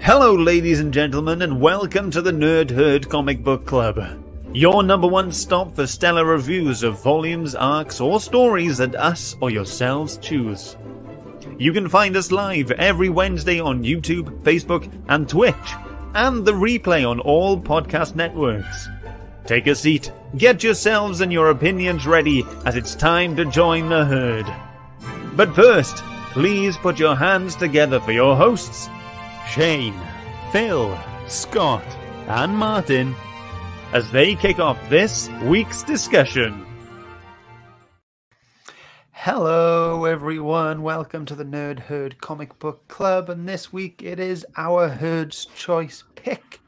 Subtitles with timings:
[0.00, 4.00] Hello, ladies and gentlemen, and welcome to the Nerd Herd Comic Book Club.
[4.52, 9.50] Your number one stop for stellar reviews of volumes, arcs, or stories that us or
[9.50, 10.76] yourselves choose.
[11.58, 15.54] You can find us live every Wednesday on YouTube, Facebook, and Twitch,
[16.14, 18.88] and the replay on all podcast networks.
[19.46, 24.04] Take a seat, get yourselves and your opinions ready, as it's time to join the
[24.04, 24.46] herd.
[25.34, 28.88] But first, please put your hands together for your hosts,
[29.50, 29.94] Shane,
[30.50, 31.84] Phil, Scott,
[32.26, 33.14] and Martin,
[33.92, 36.64] as they kick off this week's discussion.
[39.10, 40.82] Hello, everyone.
[40.82, 43.28] Welcome to the Nerd Herd Comic Book Club.
[43.28, 46.60] And this week it is our Herd's Choice pick.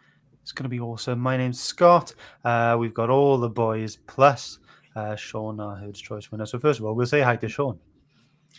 [0.43, 1.19] It's going to be awesome.
[1.19, 2.15] My name's Scott.
[2.45, 4.59] Uh, we've got all the boys plus
[4.95, 6.45] uh, Sean, our Herd's Choice winner.
[6.45, 7.79] So, first of all, we'll say hi to Sean.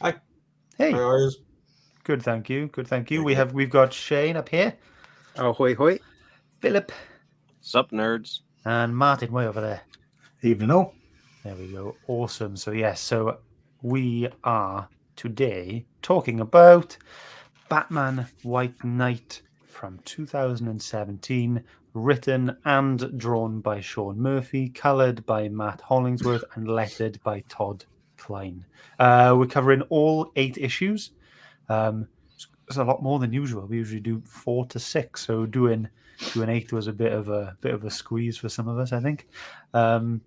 [0.02, 0.16] Hi.
[0.78, 0.92] Hey.
[0.92, 1.32] How are you?
[2.04, 2.68] Good, thank you.
[2.68, 3.24] Good, thank you.
[3.24, 4.76] We have we've got Shane up here,
[5.38, 5.99] Oh, hoy hoy.
[6.60, 6.91] Philip,
[7.62, 8.41] Sup, nerds?
[8.66, 9.82] and Martin way over there.
[10.41, 10.94] Evening, all.
[11.44, 11.96] There we go.
[12.08, 12.55] Awesome.
[12.55, 13.38] So yes, so
[13.82, 16.98] we are today talking about
[17.70, 26.44] Batman White Knight from 2017, written and drawn by Sean Murphy, colored by Matt Hollingsworth,
[26.55, 27.86] and lettered by Todd
[28.26, 28.65] Klein.
[28.98, 31.12] Uh, we're covering all eight issues.
[31.70, 32.07] Um,
[32.68, 33.68] it's a lot more than usual.
[33.68, 35.87] We usually do four to six, so doing
[36.34, 38.91] doing eight was a bit of a bit of a squeeze for some of us,
[38.93, 39.27] I think.
[39.73, 40.21] Um,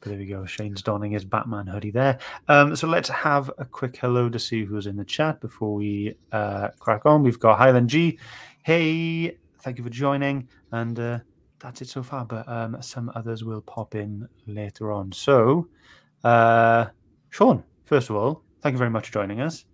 [0.00, 0.46] but there we go.
[0.46, 2.18] Shane's donning his Batman hoodie there.
[2.48, 6.16] Um, so let's have a quick hello to see who's in the chat before we
[6.32, 7.22] uh, crack on.
[7.22, 8.18] We've got Highland G.
[8.64, 10.48] Hey, thank you for joining.
[10.72, 11.18] And uh,
[11.60, 12.24] that's it so far.
[12.24, 15.12] But um, some others will pop in later on.
[15.12, 15.68] So,
[16.24, 16.86] uh,
[17.32, 19.64] Sean, first of all, thank you very much for joining us.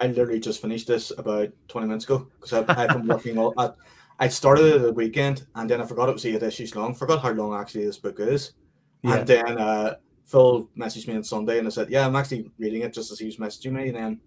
[0.00, 3.54] I literally just finished this about 20 minutes ago because I've been working all.
[3.56, 3.70] I,
[4.18, 6.92] I started it at the weekend and then I forgot it was eight issues long.
[6.92, 8.54] Forgot how long actually this book is.
[9.02, 9.18] Yeah.
[9.18, 12.82] And then uh, Phil messaged me on Sunday and I said, Yeah, I'm actually reading
[12.82, 13.86] it just as he was messaging me.
[13.90, 14.20] And then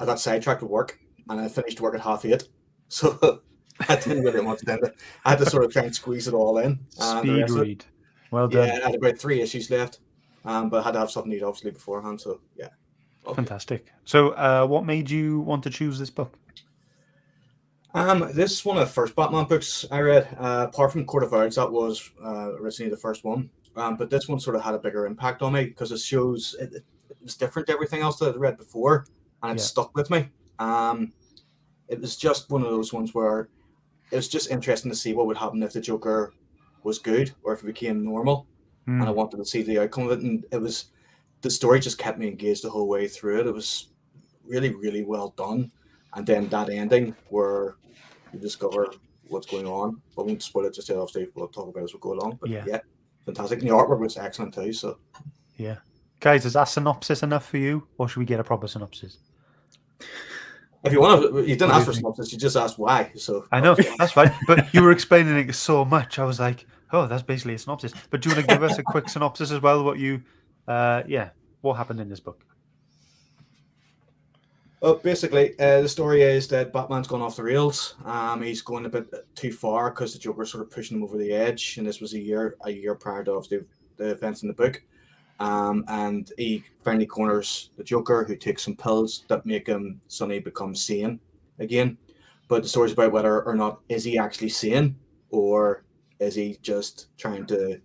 [0.00, 2.48] I got sidetracked at work and I finished work at half eight.
[2.88, 3.40] So
[3.88, 4.78] I didn't really much time.
[5.24, 6.78] I had to sort of try and squeeze it all in.
[6.90, 7.84] Speed rest of it- read.
[8.30, 8.66] Well done.
[8.66, 10.00] Yeah, I had about three issues left.
[10.44, 12.20] Um, but I had to have something to eat obviously beforehand.
[12.20, 12.68] So yeah.
[13.24, 13.36] Okay.
[13.36, 13.92] Fantastic.
[14.04, 16.36] So, uh, what made you want to choose this book?
[17.94, 20.26] Um, this is one of the first Batman books I read.
[20.40, 23.50] Uh, apart from Court of Owls, that was uh, originally the first one.
[23.76, 26.56] Um, but this one sort of had a bigger impact on me because it shows
[26.58, 29.06] it, it was different to everything else that I'd read before,
[29.42, 29.66] and it Yeah.
[29.66, 30.28] stuck with me.
[30.58, 31.12] Um,
[31.88, 33.48] it was just one of those ones where
[34.10, 36.32] it was just interesting to see what would happen if the Joker
[36.82, 38.46] was good or if it became normal,
[38.86, 39.00] Hmm.
[39.00, 40.20] and I wanted to see the outcome of it.
[40.20, 40.86] And it was
[41.40, 43.46] the story just kept me engaged the whole way through it.
[43.46, 43.88] It was
[44.44, 45.70] really, really well done.
[46.14, 47.76] And then that ending where
[48.32, 48.92] you discover
[49.28, 50.00] what's going on.
[50.18, 50.98] I won't spoil it just yet.
[50.98, 52.38] Obviously, we'll talk about it as we go along.
[52.40, 52.64] But Yeah.
[52.66, 52.80] yeah,
[53.24, 53.60] fantastic.
[53.60, 54.72] And the artwork was excellent too.
[54.72, 54.98] So
[55.56, 55.76] Yeah.
[56.20, 59.18] Guys, is that synopsis enough for you, or should we get a proper synopsis?
[60.84, 62.32] if you want to, you didn't What ask for synopsis.
[62.32, 63.12] You just asked why.
[63.16, 66.18] So I know that's fine, but you were explaining it so much.
[66.18, 68.78] I was like, "Oh, that's basically a synopsis." But do you want to give us
[68.78, 69.84] a quick synopsis as well?
[69.84, 70.22] What you,
[70.68, 71.30] uh, yeah,
[71.60, 72.44] what happened in this book?
[74.82, 77.94] Well, basically, uh, the story is that Batman's gone off the rails.
[78.04, 81.16] Um, he's going a bit too far because the Joker's sort of pushing him over
[81.16, 83.64] the edge, and this was a year a year prior to the,
[83.96, 84.82] the events in the book.
[85.38, 90.40] Um, and he finally corners the Joker, who takes some pills that make him suddenly
[90.40, 91.20] become sane
[91.60, 91.96] again.
[92.48, 94.96] But the story's about whether or not is he actually sane,
[95.30, 95.84] or
[96.22, 97.80] is he just trying to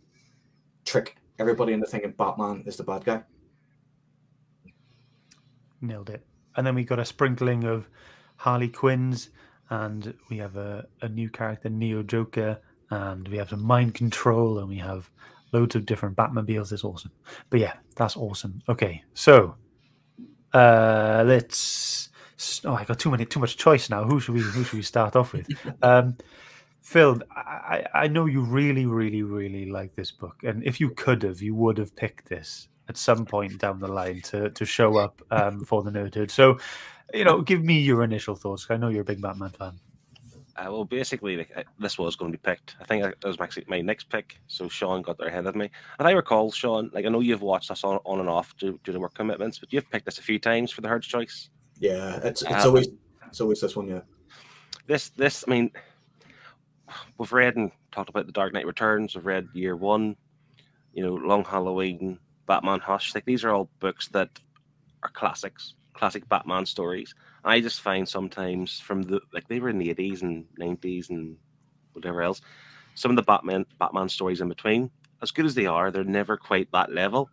[0.86, 3.24] trick everybody into thinking Batman is the bad guy.
[5.82, 6.26] Nailed it.
[6.56, 7.88] And then we got a sprinkling of
[8.38, 9.30] Harley Quinns,
[9.70, 12.60] and we have a, a new character, Neo Joker,
[12.90, 15.10] and we have some mind control, and we have
[15.54, 16.72] loads of different Batmobiles.
[16.72, 17.12] It's awesome.
[17.50, 18.62] But yeah, that's awesome.
[18.70, 19.56] Okay, so
[20.54, 22.10] uh let's.
[22.64, 24.04] Oh, I got too many, too much choice now.
[24.04, 25.48] Who should we, who should we start off with?
[25.82, 26.16] Um,
[26.88, 30.92] Phil, I, I I know you really, really, really like this book, and if you
[30.92, 34.66] could have, you would have picked this at some point down the line to to
[34.66, 36.32] show up um, for the Nerd Herd.
[36.32, 36.60] So,
[37.14, 38.68] you know, give me your initial thoughts.
[38.70, 39.78] I know you're a big Batman fan.
[40.56, 42.78] Uh, well, basically, like, uh, this was going to be picked.
[42.80, 44.40] I think that was actually my next pick.
[44.48, 45.70] So Sean got there ahead of me.
[46.00, 48.80] And I recall, Sean, like I know you've watched us on, on and off due,
[48.86, 51.50] due to work commitments, but you've picked this a few times for the Herd's Choice.
[51.80, 52.88] Yeah, it's it's Um, always
[53.28, 53.90] it's always this one.
[53.90, 54.04] Yeah.
[54.88, 55.72] This, this, I mean,
[57.18, 59.16] we've read and talked about the Dark Knight Returns.
[59.16, 60.16] We've read Year One,
[60.94, 63.14] you know, Long Halloween, Batman Hush.
[63.14, 64.30] Like these are all books that
[65.04, 67.14] are classics, classic Batman stories.
[67.44, 71.38] I just find sometimes from the like they were in the eighties and nineties and
[71.94, 72.42] whatever else,
[72.96, 74.90] some of the Batman Batman stories in between,
[75.22, 77.30] as good as they are, they're never quite that level.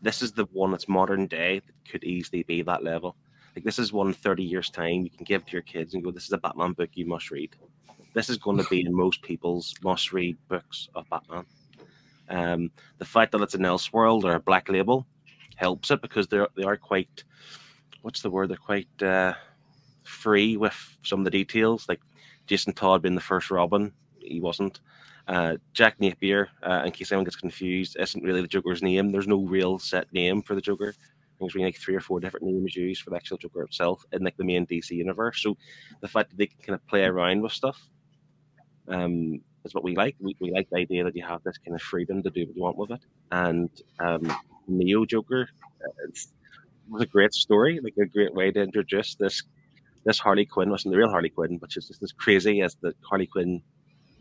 [0.00, 3.16] This is the one that's modern day that could easily be that level.
[3.54, 6.10] Like this is one 30 years time you can give to your kids and go,
[6.10, 7.56] this is a Batman book you must read.
[8.18, 11.44] This is going to be in most people's must read books of Batman.
[12.28, 15.06] Um, the fact that it's an Elseworld or a black label
[15.54, 17.22] helps it because they're they are quite
[18.02, 18.50] what's the word?
[18.50, 19.34] They're quite uh,
[20.02, 21.88] free with some of the details.
[21.88, 22.00] Like
[22.48, 24.80] Jason Todd being the first Robin, he wasn't.
[25.28, 29.10] Uh, Jack Napier, uh, in case anyone gets confused, isn't really the Joker's name.
[29.10, 30.92] There's no real set name for the Joker.
[31.38, 34.24] There's really like three or four different names used for the actual Joker itself in
[34.24, 35.40] like the main DC universe.
[35.40, 35.56] So
[36.00, 37.80] the fact that they can kind of play around with stuff
[38.88, 40.16] um, is what we like.
[40.20, 42.56] We, we like the idea that you have this kind of freedom to do what
[42.56, 43.00] you want with it.
[43.30, 43.70] And
[44.00, 44.32] um,
[44.66, 45.48] Neo Joker
[45.84, 46.10] uh,
[46.88, 49.42] was a great story, like a great way to introduce this
[50.04, 52.94] this Harley Quinn wasn't the real Harley Quinn, but she's just as crazy as the
[53.02, 53.62] Harley Quinn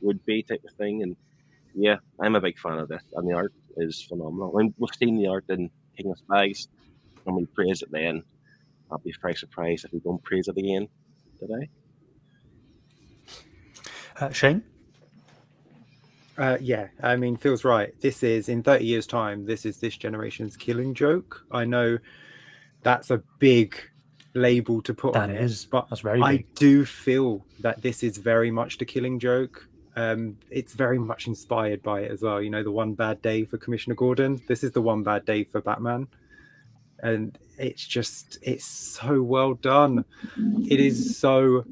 [0.02, 1.02] would be type of thing.
[1.02, 1.16] And
[1.74, 4.52] yeah, I'm a big fan of this, and the art is phenomenal.
[4.54, 6.68] Mean, we've seen the art in King of Spies,
[7.26, 8.24] and we praise it then.
[8.92, 10.90] I'll be very surprised if we don't praise it again
[11.40, 11.70] today.
[14.20, 14.64] Uh, Shane?
[16.38, 18.00] Uh, yeah, I mean, feels right.
[18.00, 21.44] This is in 30 years' time, this is this generation's killing joke.
[21.52, 21.98] I know
[22.84, 23.76] that's a big
[24.36, 25.64] label to put That on is.
[25.64, 29.68] it, but That's very I do feel that this is very much the killing joke.
[29.96, 32.40] Um, it's very much inspired by it as well.
[32.40, 34.40] You know, the one bad day for Commissioner Gordon.
[34.48, 36.08] This is the one bad day for Batman.
[37.02, 40.06] And it's just, it's so well done.
[40.70, 41.66] It is so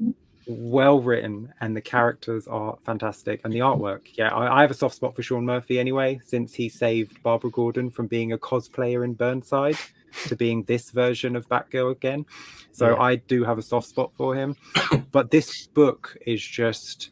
[0.46, 3.40] well written, and the characters are fantastic.
[3.44, 6.54] And the artwork, yeah, I, I have a soft spot for Sean Murphy anyway, since
[6.54, 9.76] he saved Barbara Gordon from being a cosplayer in Burnside
[10.28, 12.24] to being this version of Batgirl again.
[12.72, 13.02] So Yeah.
[13.02, 14.56] I do have a soft spot for him.
[15.12, 17.10] but this book is just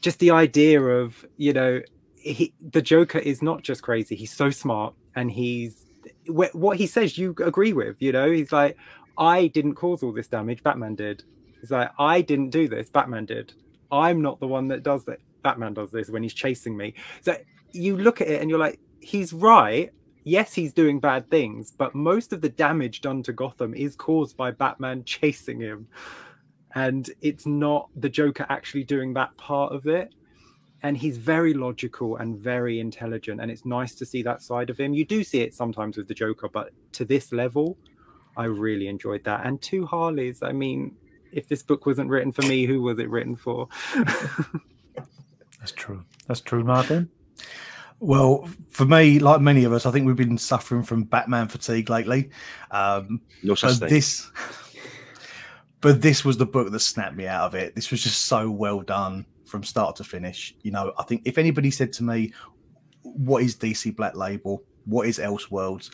[0.00, 1.80] just the idea of you know
[2.16, 5.84] he, the joker is not just crazy he's so smart and he's
[6.26, 8.78] wh- what he says you agree with you know he's like
[9.18, 11.22] i didn't cause all this damage batman did
[11.64, 13.52] he's like i didn't do this batman did
[13.90, 17.36] i'm not the one that does it batman does this when he's chasing me so
[17.72, 19.90] you look at it and you're like he's right
[20.24, 24.36] yes he's doing bad things but most of the damage done to gotham is caused
[24.36, 25.86] by batman chasing him
[26.74, 30.12] and it's not the Joker actually doing that part of it.
[30.82, 34.78] And he's very logical and very intelligent, and it's nice to see that side of
[34.78, 34.92] him.
[34.92, 37.78] You do see it sometimes with the Joker, but to this level,
[38.36, 39.46] I really enjoyed that.
[39.46, 40.42] And two Harleys.
[40.42, 40.94] I mean,
[41.34, 43.68] if this book wasn't written for me, who was it written for?
[45.58, 46.04] That's true.
[46.26, 47.10] That's true, Martin.
[48.00, 51.88] Well, for me, like many of us, I think we've been suffering from Batman fatigue
[51.88, 52.30] lately.
[52.70, 53.88] Um, No such thing.
[53.88, 54.30] this,
[55.80, 57.74] but this was the book that snapped me out of it.
[57.74, 60.54] This was just so well done from start to finish.
[60.62, 62.32] You know, I think if anybody said to me,
[63.02, 64.62] "What is DC Black Label?
[64.84, 65.90] What is Elseworlds?"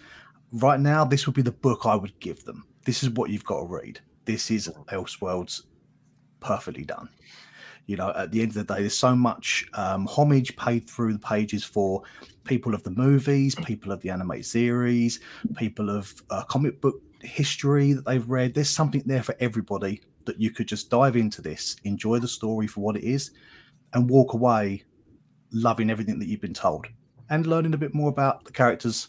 [0.53, 2.65] Right now, this would be the book I would give them.
[2.85, 4.01] This is what you've got to read.
[4.25, 5.63] This is Elseworlds,
[6.41, 7.09] perfectly done.
[7.87, 11.15] You know, at the end of the day, there's so much um, homage paid through
[11.15, 12.03] the pages for
[12.45, 15.21] people of the movies, people of the animated series,
[15.57, 18.55] people of uh, comic book history that they've read.
[18.55, 22.67] There's something there for everybody that you could just dive into this, enjoy the story
[22.67, 23.33] for what it is,
[23.95, 24.85] and walk away
[25.53, 26.87] loving everything that you've been told
[27.31, 29.09] and learning a bit more about the characters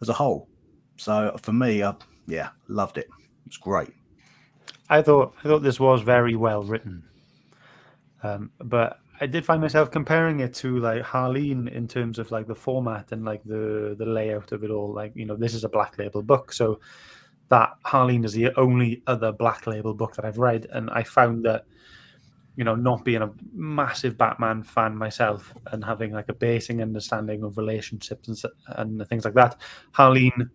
[0.00, 0.48] as a whole.
[0.96, 1.94] So for me, I,
[2.26, 3.08] yeah, loved it.
[3.46, 3.90] It's great.
[4.88, 7.04] I thought I thought this was very well written,
[8.22, 12.46] um, but I did find myself comparing it to like Harleen in terms of like
[12.46, 14.92] the format and like the the layout of it all.
[14.92, 16.80] Like you know, this is a black label book, so
[17.50, 21.44] that Harleen is the only other black label book that I've read, and I found
[21.44, 21.66] that
[22.56, 27.42] you know, not being a massive Batman fan myself and having like a basic understanding
[27.42, 29.56] of relationships and and things like that,
[29.94, 30.50] Harleen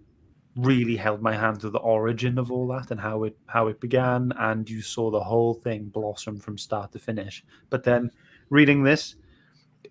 [0.55, 3.79] really held my hand to the origin of all that and how it how it
[3.81, 7.43] began and you saw the whole thing blossom from start to finish.
[7.69, 8.11] But then
[8.49, 9.15] reading this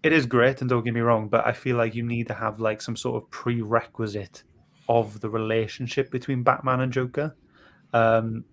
[0.03, 2.35] it is great and don't get me wrong but i feel like you need to
[2.35, 4.43] have like some sort of prerequisite
[4.89, 7.35] of the relationship between batman and joker
[7.93, 8.45] um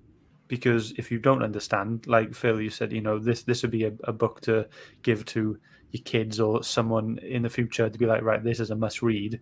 [0.47, 3.83] because if you don't understand like phil you said you know this this would be
[3.83, 4.67] a, a book to
[5.01, 5.57] give to
[5.91, 9.01] your kids or someone in the future to be like right this is a must
[9.01, 9.39] read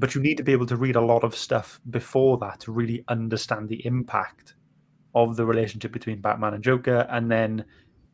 [0.00, 2.72] but you need to be able to read a lot of stuff before that to
[2.72, 4.54] really understand the impact
[5.14, 7.06] of the relationship between Batman and Joker.
[7.10, 7.66] And then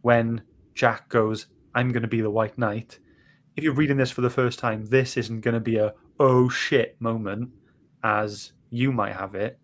[0.02, 0.42] when
[0.74, 2.98] Jack goes, I'm going to be the White Knight,
[3.54, 6.48] if you're reading this for the first time, this isn't going to be a oh
[6.48, 7.50] shit moment
[8.02, 9.56] as you might have it.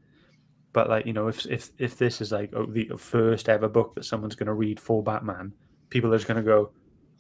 [0.73, 3.95] But like you know, if if if this is like oh, the first ever book
[3.95, 5.53] that someone's going to read for Batman,
[5.91, 6.71] people are just going to go,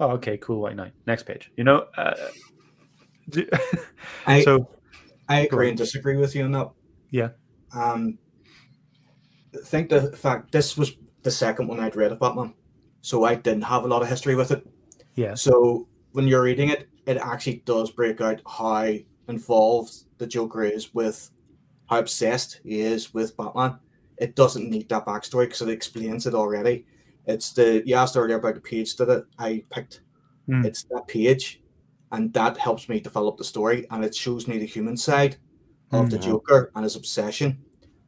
[0.00, 1.50] "Oh, okay, cool, White Knight." Next page.
[1.56, 1.86] You know.
[1.98, 2.14] Uh,
[4.26, 4.68] I, so
[5.32, 6.70] I agree and disagree with you on that.
[7.10, 7.30] Yeah.
[7.74, 8.18] Um,
[9.54, 12.54] I think the fact this was the second one I'd read of Batman,
[13.00, 14.66] so I didn't have a lot of history with it.
[15.14, 18.92] yeah, So when you're reading it, it actually does break out how
[19.28, 21.30] involved the Joker is with
[21.86, 23.78] how obsessed he is with Batman.
[24.18, 26.86] It doesn't need that backstory because it explains it already.
[27.26, 30.02] It's the you asked earlier about the page that I picked.
[30.46, 30.64] Hmm.
[30.64, 31.61] It's that page,
[32.12, 35.36] and that helps me develop the story, and it shows me the human side
[35.90, 36.22] of the Mhm.
[36.22, 37.64] Joker and his obsession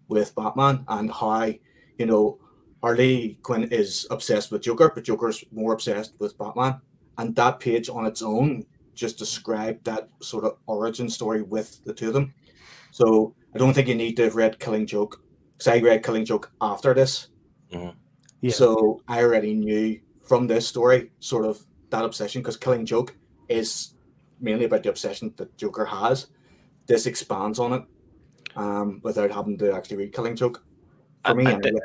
[0.09, 1.53] with Batman, and how
[1.99, 2.39] you know
[2.83, 6.81] Harley Quinn is obsessed with Joker, but Joker's more obsessed with Batman.
[7.17, 11.95] And that page on its own just described that sort of origin story with the
[11.95, 12.35] two of them.
[12.91, 15.23] So I don't think you need to have read Killing Joke
[15.57, 17.29] because I read Killing Joke after this.
[17.71, 17.93] yeah.
[18.51, 23.17] So I already knew from this story sort of that obsession because Killing Joke
[23.49, 23.94] is
[24.41, 26.29] mainly about the obsession that Joker has.
[26.87, 27.83] This expands on it
[28.57, 30.63] um, without having to actually read Killing Joke.
[31.25, 31.63] For I- me, I anyway.
[31.63, 31.83] did-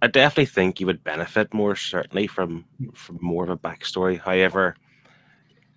[0.00, 2.64] I definitely think you would benefit more certainly from
[2.94, 4.16] from more of a backstory.
[4.16, 4.76] However,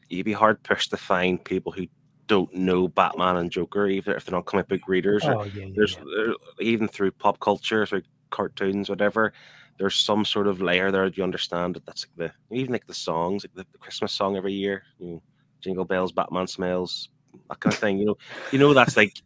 [0.10, 1.88] you'd be hard pushed to find people who
[2.28, 5.26] don't know Batman and Joker, even if they're not comic book readers.
[5.26, 6.34] or Oh yeah, yeah, there's yeah.
[6.60, 9.34] even through pop culture, through cartoons, whatever.
[9.80, 11.06] There's some sort of layer there.
[11.10, 14.12] that You understand that that's like the even like the songs, like the, the Christmas
[14.12, 14.84] song every year.
[15.00, 15.24] You know,
[15.62, 17.10] Jingle Bells, Batman Smells,
[17.50, 17.98] that kind of thing.
[17.98, 18.18] You know,
[18.52, 19.22] you know that's like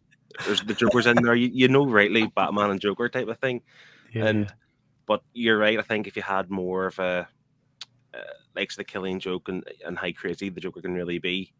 [0.45, 1.35] there's the Joker's in there.
[1.35, 3.61] You, you know, rightly Batman and Joker type of thing.
[4.13, 4.53] yeah, and
[5.05, 5.79] but you're right.
[5.79, 7.27] I think if you had more of a
[8.13, 8.19] uh,
[8.55, 11.53] likes the killing joke and, and how crazy the Joker can really be,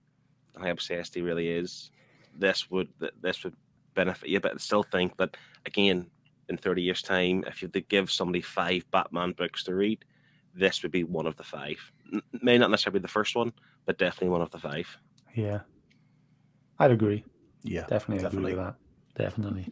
[0.55, 1.91] and how obsessed he really is,
[2.38, 2.89] this would
[3.22, 3.55] this would
[3.94, 4.39] benefit you.
[4.39, 6.08] But I still think that again,
[6.50, 10.05] in thirty years' time, if you had give somebody five Batman books to read,
[10.53, 11.79] this would be one of the five.
[12.14, 13.54] N- may not necessarily be the first one,
[13.86, 14.98] but definitely one of the five.
[15.36, 15.60] yeah.
[16.78, 17.24] I'd agree.
[17.64, 18.52] Yeah, Definitely, definitely.
[18.52, 18.76] agree with
[19.16, 19.24] that.
[19.24, 19.72] Definitely.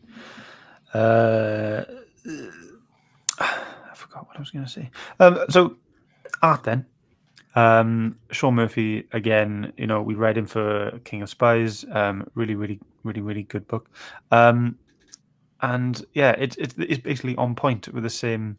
[0.93, 1.83] Uh,
[3.39, 4.89] I forgot what I was going to say.
[5.19, 5.75] Um, so
[6.41, 6.85] art then.
[7.55, 9.73] Um, Sean Murphy again.
[9.77, 11.85] You know, we read him for King of Spies.
[11.91, 13.89] Um, really, really, really, really good book.
[14.31, 14.79] Um,
[15.61, 18.57] and yeah, it's it's it's basically on point with the same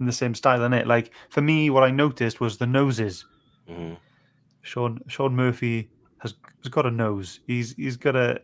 [0.00, 0.86] in the same style in it.
[0.86, 3.24] Like for me, what I noticed was the noses.
[3.68, 3.94] hmm
[4.62, 5.88] Sean Sean Murphy
[6.18, 7.40] has, has got a nose.
[7.46, 8.40] He's he's got a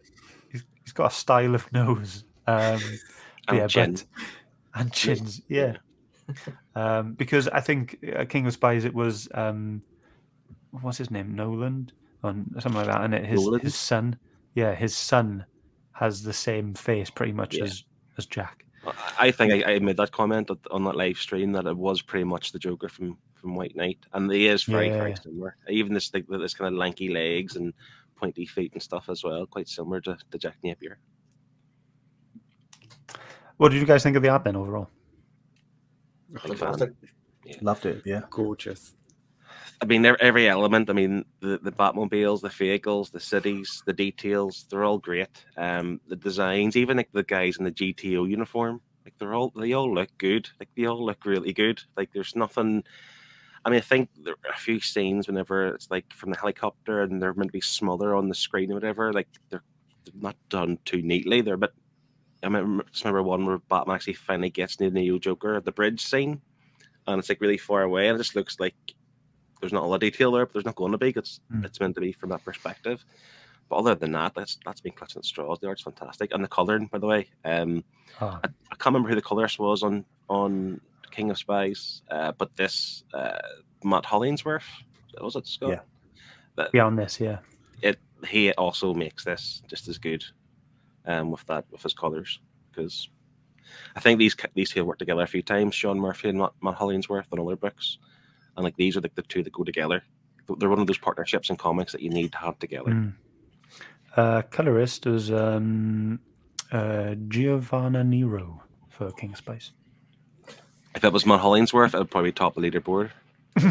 [0.51, 2.25] he's, he's got a style of nose.
[2.49, 2.81] Um,
[3.49, 3.95] And yeah, chin.
[3.95, 4.05] but
[4.75, 5.79] and chins, yeah.
[6.77, 9.83] um, because I think uh, King of Spies it was um,
[10.71, 11.91] what's his name Nolan
[12.23, 14.17] or something like that, and it his his son,
[14.55, 15.45] yeah, his son
[15.93, 17.65] has the same face pretty much Yeah.
[17.65, 17.83] as
[18.17, 18.66] as Jack.
[18.87, 22.03] I- I think I, I made that comment on that live stream that it was
[22.03, 25.17] pretty much the Joker from from White Knight, and he is very very Yeah.
[25.23, 25.57] similar.
[25.69, 27.73] Even this like this kind of lanky legs and
[28.17, 30.99] pointy feet and stuff as well, quite similar to, to Jack Napier.
[33.59, 34.89] What did you guys think of the art then overall?
[36.43, 36.93] Fantastic.
[37.61, 38.03] loved it.
[38.05, 38.95] Yeah, Gorgeous.
[39.81, 40.89] I mean, every element.
[40.89, 44.67] I mean, the the Batmobiles, the vehicles, the cities, the details.
[44.71, 45.29] They're all great.
[45.57, 49.75] Um, the designs, even like the guys in the GTO uniform, like they're all they
[49.75, 50.49] all look good.
[50.59, 51.83] Like they all look really good.
[51.97, 52.85] Like there's nothing.
[53.65, 57.03] I mean, I think there are a few scenes whenever it's like from the helicopter
[57.03, 59.13] and they're meant to be smothered on the screen or whatever.
[59.13, 59.65] Like they're,
[60.15, 61.41] not done too neatly.
[61.41, 61.73] They're a bit.
[62.43, 65.65] I remember, just remember one where Batman actually finally gets near the new Joker at
[65.65, 66.41] the bridge scene,
[67.09, 68.77] and it's like really far away, and it just looks like
[69.61, 71.11] there's not a lot of detail there, but there's not going to be.
[71.11, 71.65] It's Mm.
[71.65, 73.05] it's meant to be from that perspective.
[73.69, 75.59] But other than that, that's that's been clutching straws.
[75.61, 77.29] The art's fantastic, and the colouring, by the way.
[77.45, 77.85] Um,
[78.21, 82.33] Oh, I, I can't remember who the colorist was on on King of Spies, uh,
[82.33, 83.39] but this uh,
[83.85, 84.65] Matt Hollingsworth
[85.21, 85.83] was it Scott?
[86.59, 86.67] Yeah.
[86.75, 87.39] yeah, on this, yeah.
[87.83, 87.99] It
[88.29, 90.25] he also makes this just as good,
[91.07, 93.09] um, with that with his colors because
[93.97, 95.75] I think these these two have worked together a few times.
[95.75, 97.99] Sean Murphy and Matt, Matt Hollingsworth on other books,
[98.57, 100.03] and like these are like the two that go together.
[100.59, 102.91] They're one of those partnerships in comics that you need to have together.
[102.91, 103.15] Mm.
[104.17, 106.21] Uh, colorist was um,
[106.73, 109.73] uh, Giovanna Niro for King of Spies.
[110.95, 113.11] If it was Matt Hollingsworth, it would probably top the leaderboard.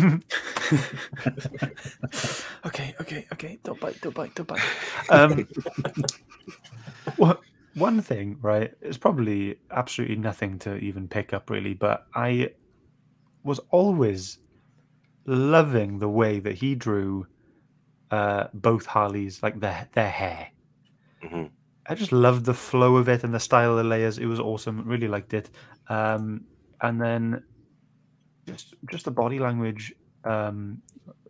[2.65, 3.59] okay, okay, okay.
[3.63, 4.61] Don't bite, don't bite, don't bite.
[5.09, 5.47] Um,
[7.17, 7.41] what,
[7.73, 8.73] one thing, right?
[8.81, 12.51] It's probably absolutely nothing to even pick up, really, but I
[13.43, 14.39] was always
[15.25, 17.27] loving the way that he drew
[18.11, 20.49] uh, both Harleys, like their their hair.
[21.23, 21.49] Mhm.
[21.87, 24.17] I just loved the flow of it and the style of the layers.
[24.17, 24.87] It was awesome.
[24.87, 25.49] Really liked it.
[25.87, 26.45] Um,
[26.81, 27.43] and then
[28.47, 30.81] just just the body language um,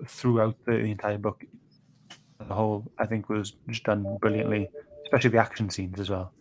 [0.07, 1.43] throughout the, the entire book,
[2.39, 4.69] the whole I think was just done brilliantly,
[5.03, 6.31] especially the action scenes as well.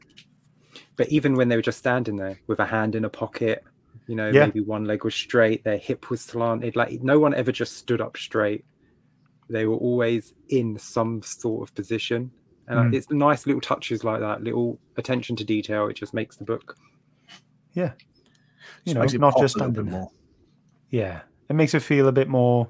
[0.96, 3.64] But even when they were just standing there with a hand in a pocket,
[4.06, 4.46] you know, Yeah.
[4.46, 6.76] maybe one leg was straight, their hip was slanted.
[6.76, 8.64] Like no one ever just stood up straight.
[9.48, 12.30] They were always in some sort of position.
[12.66, 12.94] And Mm.
[12.96, 15.86] it's nice little touches like that, little attention to detail.
[15.88, 16.76] It just makes the book.
[17.74, 17.92] Yeah.
[18.84, 20.10] You Just know, makes it not just a bit more.
[20.90, 22.68] Yeah, it makes it feel a bit more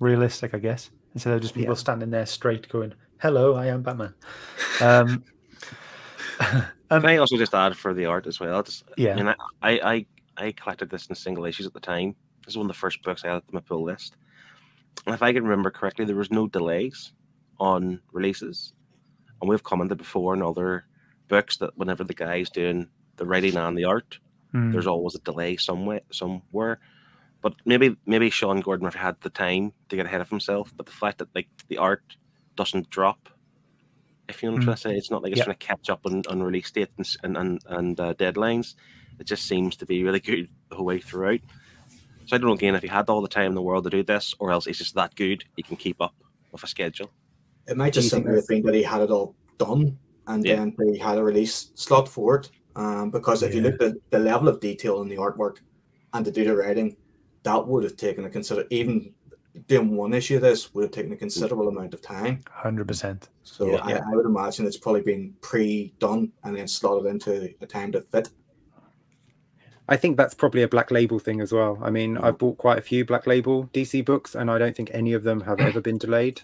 [0.00, 1.78] realistic, I guess, instead of just people Yeah.
[1.78, 4.14] standing there straight going, "Hello, I am Batman."
[4.80, 5.22] Um,
[6.40, 8.62] and Can I also just add for the art as well?
[8.62, 9.12] Just, Yeah.
[9.12, 12.14] I mean, I, I, I, I collected this in single issues at the time.
[12.44, 14.16] This is one of the first books I had on my pull list.
[15.06, 17.12] And if I can remember correctly, there was no delays
[17.58, 18.72] on releases.
[19.40, 20.86] And we've commented before in other
[21.28, 24.18] books that whenever the guy's doing the writing and the art,
[24.52, 24.70] Hmm.
[24.72, 26.78] there's always a delay somewhere somewhere.
[27.42, 30.72] But maybe maybe Sean Gordon had the time to get ahead of himself.
[30.76, 32.16] But the fact that like the art
[32.56, 33.28] doesn't drop,
[34.28, 34.64] if you know what I'm Mm.
[34.64, 35.44] trying to say, it's not like it's Yeah.
[35.44, 38.74] trying to catch up on, on release dates and and and, and uh, deadlines.
[39.18, 41.40] It just seems to be really good the whole way throughout.
[42.26, 43.90] So I don't know again if he had all the time in the world to
[43.90, 46.14] do this, or else he's just that good he can keep up
[46.52, 47.10] with a schedule.
[47.66, 50.56] It might just think simply have been that he had it all done and Yeah.
[50.56, 52.50] then they had a release slot for it.
[52.74, 55.56] Um, because if you look at the level of detail in the artwork
[56.12, 56.96] and to do the writing,
[57.44, 59.14] that would have taken a consider even
[59.68, 62.40] doing one issue of this would have taken a considerable amount of time.
[62.50, 63.30] hundred percent.
[63.42, 63.78] So Yeah.
[63.82, 68.02] I, I would imagine it's probably been pre-done and then slotted into a time to
[68.02, 68.28] fit.
[69.88, 71.78] I think that's probably a black label thing as well.
[71.80, 74.90] I mean, I've bought quite a few black label DC books, and I don't think
[74.92, 76.42] any of them have ever been delayed.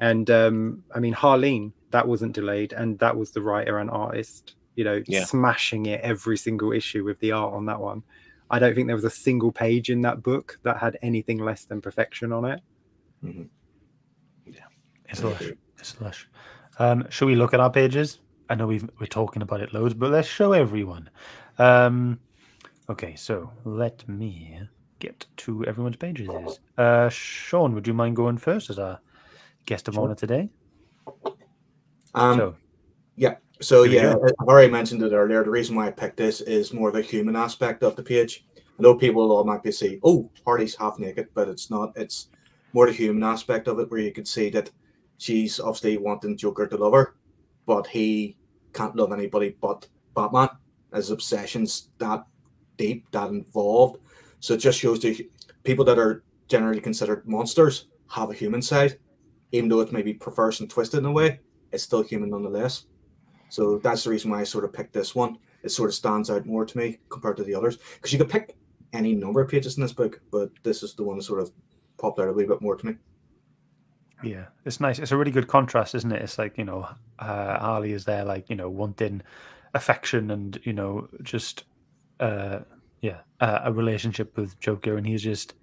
[0.00, 4.54] And um, I mean, Harleen, that wasn't delayed, and that was the writer and artist,
[4.74, 5.24] you know, Yeah.
[5.24, 8.02] smashing it every single issue with the art on that one.
[8.50, 11.64] I don't think there was a single page in that book that had anything less
[11.64, 12.60] than perfection on it.
[13.22, 14.60] Yeah.
[15.08, 15.52] It's lush.
[15.78, 16.28] It's lush.
[16.78, 18.18] Um, shall we look at our pages?
[18.48, 21.08] I know we've, we're talking about it loads, but let's show everyone.
[21.58, 22.18] Um,
[22.90, 24.60] okay, so let me
[24.98, 26.28] get to everyone's pages.
[26.76, 29.00] Uh, Sean, would you mind going first as our
[29.64, 30.04] guest of Sure.
[30.04, 30.50] honor today?
[32.14, 32.56] Um, so,
[33.62, 34.14] So yeah.
[34.40, 35.44] I've already mentioned it earlier.
[35.44, 38.46] The reason why I picked this is more the human aspect of the page.
[38.56, 41.92] I know people will automatically say, "Oh, Harley's half naked," but it's not.
[41.94, 42.28] It's
[42.72, 44.70] more the human aspect of it, where you can see that
[45.18, 47.16] she's obviously wanting Joker to love her,
[47.66, 48.38] but he
[48.72, 50.48] can't love anybody but Batman.
[50.94, 52.24] His obsessions that
[52.80, 53.96] deep, that involved.
[54.40, 55.28] So it just shows the
[55.62, 58.98] people that are generally considered monsters have a human side,
[59.52, 61.40] even though it may be perverse and twisted in a way.
[61.72, 62.86] It's still human nonetheless.
[63.50, 65.38] So that's the reason why I sort of picked this one.
[65.62, 67.76] It sort of stands out more to me compared to the others.
[67.94, 68.56] Because you could pick
[68.92, 71.52] any number of pages in this book, but this is the one that sort of
[71.98, 72.94] popped out a little bit more to me.
[74.22, 74.98] yeah, it's nice.
[74.98, 76.22] It's a really good contrast, isn't it?
[76.22, 76.88] It's like, you know,
[77.18, 79.22] uh, Harley is there, like, you know, wanting
[79.74, 81.64] affection and, you know, just,
[82.20, 82.60] uh,
[83.00, 85.54] yeah, uh, a relationship with Joker, and he's just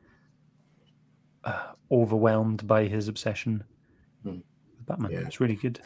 [1.44, 3.64] uh, overwhelmed by his obsession
[4.24, 4.30] Hmm.
[4.76, 5.12] with Batman.
[5.12, 5.20] Yeah.
[5.20, 5.80] It's really good.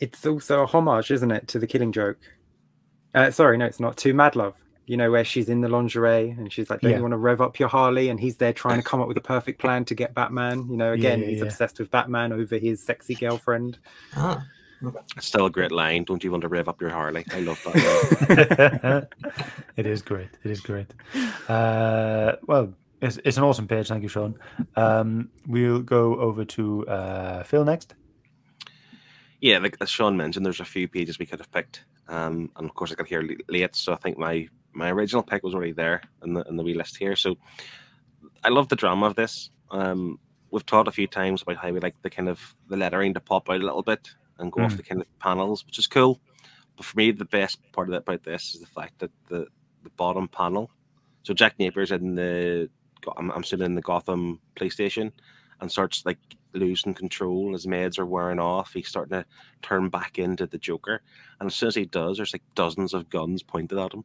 [0.00, 2.18] It's also a homage, isn't it, to the Killing Joke?
[3.14, 3.96] Uh, sorry, no, it's not.
[3.98, 4.56] To Mad Love.
[4.86, 6.96] You know, where she's in the lingerie and she's like, "Don't Yeah.
[6.96, 9.16] you want to rev up your Harley?" And he's there trying to come up with
[9.16, 10.66] a perfect plan to get Batman.
[10.68, 11.44] You know, again, Yeah, he's yeah.
[11.44, 13.78] obsessed with Batman over his sexy girlfriend.
[14.16, 14.44] Ah,
[15.16, 16.02] It's still a great line.
[16.02, 17.24] Don't you want to rev up your Harley?
[17.32, 19.08] I love that.
[19.76, 20.30] it is great.
[20.44, 20.92] It is great.
[21.48, 23.88] Uh, well, it's, it's an awesome page.
[23.88, 24.38] Thank you, Sean.
[24.76, 27.94] Um, we'll go over to uh, Phil next.
[29.40, 32.68] yeah, like as Sean mentioned, there's a few pages we could have picked, um, and
[32.68, 35.72] of course I got here late, so I think my my original pick was already
[35.72, 37.16] there in the in the wee list here.
[37.16, 37.36] So
[38.44, 39.50] I love the drama of this.
[39.70, 40.18] Um,
[40.50, 43.20] we've talked a few times about how we like the kind of the lettering to
[43.20, 44.76] pop out a little bit and go off Mm.
[44.76, 46.20] the kind of panels, which is cool.
[46.76, 49.46] But for me, the best part of it about this is the fact that the
[49.82, 50.70] the bottom panel.
[51.22, 52.68] So Jack Napier's in the
[53.16, 55.12] I'm, I'm sitting in the Gotham police station
[55.60, 56.18] and starts like
[56.52, 57.52] losing control.
[57.52, 58.72] His meds are wearing off.
[58.74, 59.24] He's starting to
[59.62, 61.00] turn back into the Joker.
[61.40, 64.04] And as soon as he does, there's like dozens of guns pointed at him.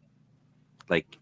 [0.89, 1.17] Like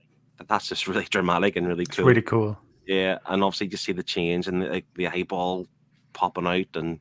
[0.48, 2.06] that's just really dramatic and really It's cool.
[2.06, 2.58] really cool.
[2.86, 5.68] Yeah, and obviously you see the change and like the eyeball
[6.14, 7.00] popping out, and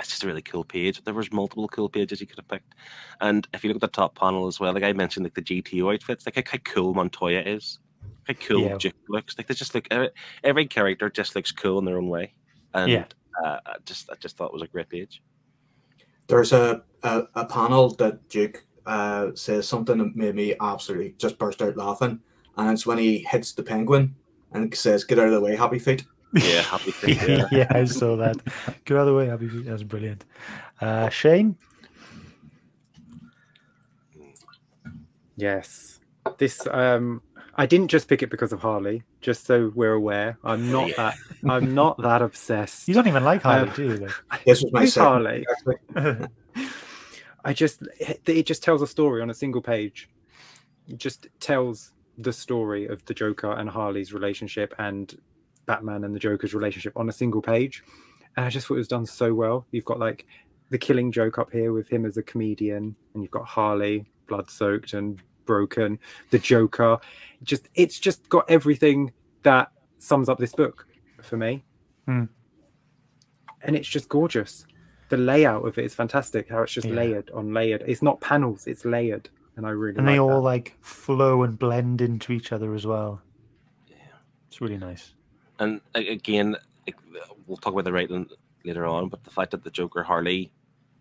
[0.00, 1.02] it's just a really cool page.
[1.04, 2.74] There was multiple cool pages you could have picked,
[3.20, 5.42] and if you look at the top panel as well, like I mentioned, like the
[5.42, 7.78] GTO outfits, like how cool Montoya is,
[8.26, 8.76] how cool Yeah.
[8.78, 9.36] Duke looks.
[9.38, 10.10] Like they just look every,
[10.42, 12.34] every character just looks cool in their own way,
[12.74, 13.04] and Yeah.
[13.44, 15.22] uh, I just I just thought it was a great page.
[16.28, 21.38] there's a, a, a panel that Duke uh, says something that made me absolutely just
[21.38, 22.20] burst out laughing,
[22.56, 24.14] and it's when he hits the penguin
[24.52, 27.18] and says, "Get out of the way, Happy Feet." Yeah, happy feet.
[27.28, 27.66] yeah, Yeah.
[27.70, 28.36] I saw that.
[28.84, 29.46] Go out of the way, Abby.
[29.48, 30.24] That was brilliant.
[30.80, 31.56] Uh, Shane?
[35.36, 36.00] Yes.
[36.38, 37.22] This um
[37.56, 40.38] I didn't just pick it because of Harley, just so we're aware.
[40.44, 41.16] I'm not that
[41.48, 42.88] I'm not that obsessed.
[42.88, 43.96] You don't even like Harley, Um, do you?
[44.30, 44.44] Like?
[44.44, 44.94] This was my Who's.
[44.94, 45.46] Harley?
[47.44, 50.08] I just it, it just tells a story on a single page.
[50.88, 55.14] It just tells the story of the Joker and Harley's relationship and
[55.70, 57.84] Batman and the Joker's relationship on a single page.
[58.36, 59.66] And I just thought it was done so well.
[59.70, 60.26] You've got like
[60.70, 64.50] the killing joke up here with him as a comedian, and you've got Harley, blood
[64.50, 65.98] soaked and broken,
[66.30, 66.98] the Joker.
[67.42, 70.86] Just it's just got everything that sums up this book
[71.22, 71.64] for me.
[72.06, 72.24] Hmm.
[73.62, 74.64] And it's just gorgeous
[75.10, 76.48] the layout of it is fantastic.
[76.48, 76.94] How it's just Yeah.
[76.94, 77.82] layered on layered.
[77.86, 80.52] It's not panels; it's layered, and I really and like they all that.
[80.54, 83.20] like flow and blend into each other as well.
[83.88, 83.96] Yeah.
[84.46, 85.14] It's really nice.
[85.60, 86.96] And again, like,
[87.46, 88.26] we'll talk about the writing
[88.64, 90.50] later on, but the fact that the Joker Harley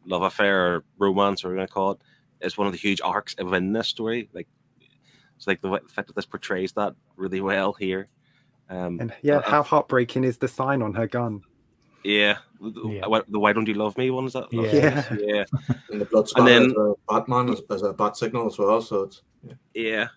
[0.05, 1.99] love affair or romance, or we're going to call it,
[2.41, 4.29] is one of the huge arcs within this story.
[4.33, 4.47] Like,
[5.37, 8.07] it's like the, fact that this portrays that really well here.
[8.69, 11.41] Um, And yeah, uh, how heartbreaking is the sign on her gun?
[12.03, 13.01] yeah, the, Yeah.
[13.09, 14.47] the- the "Why don't you love me" one is that?
[14.51, 14.71] Yeah.
[14.71, 15.15] Yeah.
[15.19, 15.45] yeah,
[15.89, 18.81] And the blood And then- as a Batman as, as a bat signal as well.
[18.81, 19.21] So it's
[19.73, 20.07] yeah.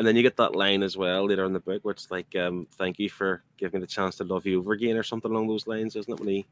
[0.00, 2.34] And then you get that line as well later in the book where it's like,
[2.34, 5.30] um, "Thank you for giving me the chance to love you over again" or something
[5.30, 6.18] along those lines, isn't it?
[6.18, 6.46] When he,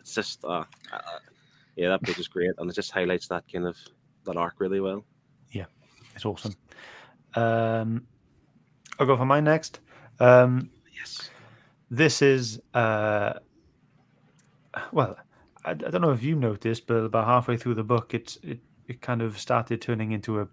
[0.00, 1.18] it's just, uh, uh,
[1.76, 3.76] yeah, that book is great, and it just highlights that kind of
[4.24, 5.04] that arc really well.
[5.52, 5.66] Yeah,
[6.14, 6.54] it's awesome.
[7.34, 8.06] Um,
[8.98, 9.80] I'll go for mine next.
[10.18, 11.28] Um, Yes.
[11.90, 13.34] this is uh,
[14.90, 15.18] well,
[15.66, 18.60] I, I don't know if you noticed, but about halfway through the book, it's it,
[18.88, 20.48] it kind of started turning into a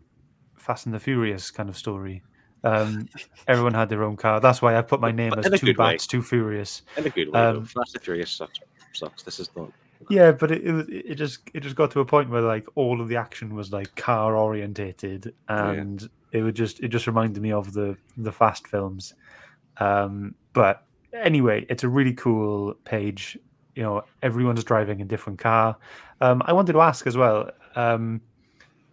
[0.57, 2.21] Fast and the Furious kind of story.
[2.63, 3.09] Um,
[3.47, 4.39] everyone had their own car.
[4.39, 5.73] That's why I put my name as a Two way.
[5.73, 6.83] Bats, Too Furious.
[6.97, 7.65] In a good way, Um.
[7.65, 8.59] Fast and Furious sucks.
[8.93, 9.23] Sucks.
[9.23, 9.71] This is not.
[10.09, 12.99] Yeah, but it, it it just it just got to a point where like all
[13.01, 17.51] of the action was like car orientated, and it would just it just reminded me
[17.51, 19.13] of the the fast films.
[19.77, 23.37] Um, but anyway, it's a really cool page.
[23.75, 25.77] You know, everyone's driving a different car.
[26.21, 27.49] Um, I wanted to ask as well.
[27.75, 28.21] Um,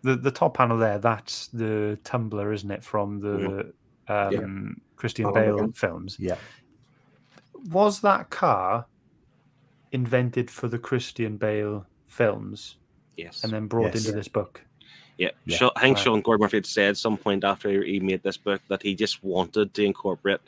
[0.02, 3.72] the the top panel there, that's the tumbler, isn't it, from the
[4.08, 5.72] um, Christian Oh, Bale okay.
[5.74, 6.16] films?
[6.18, 6.36] Yeah.
[7.70, 8.86] was that car
[9.92, 12.76] invented for the Christian Bale films
[13.16, 13.44] Yes.
[13.44, 14.06] and then brought Yes.
[14.06, 14.64] into this book?
[15.18, 15.30] yeah.
[15.44, 15.56] Yeah.
[15.58, 16.04] Sha- I think Right.
[16.04, 19.22] Sean Gordon Murphy had said some point after he made this book that he just
[19.22, 20.40] wanted to incorporate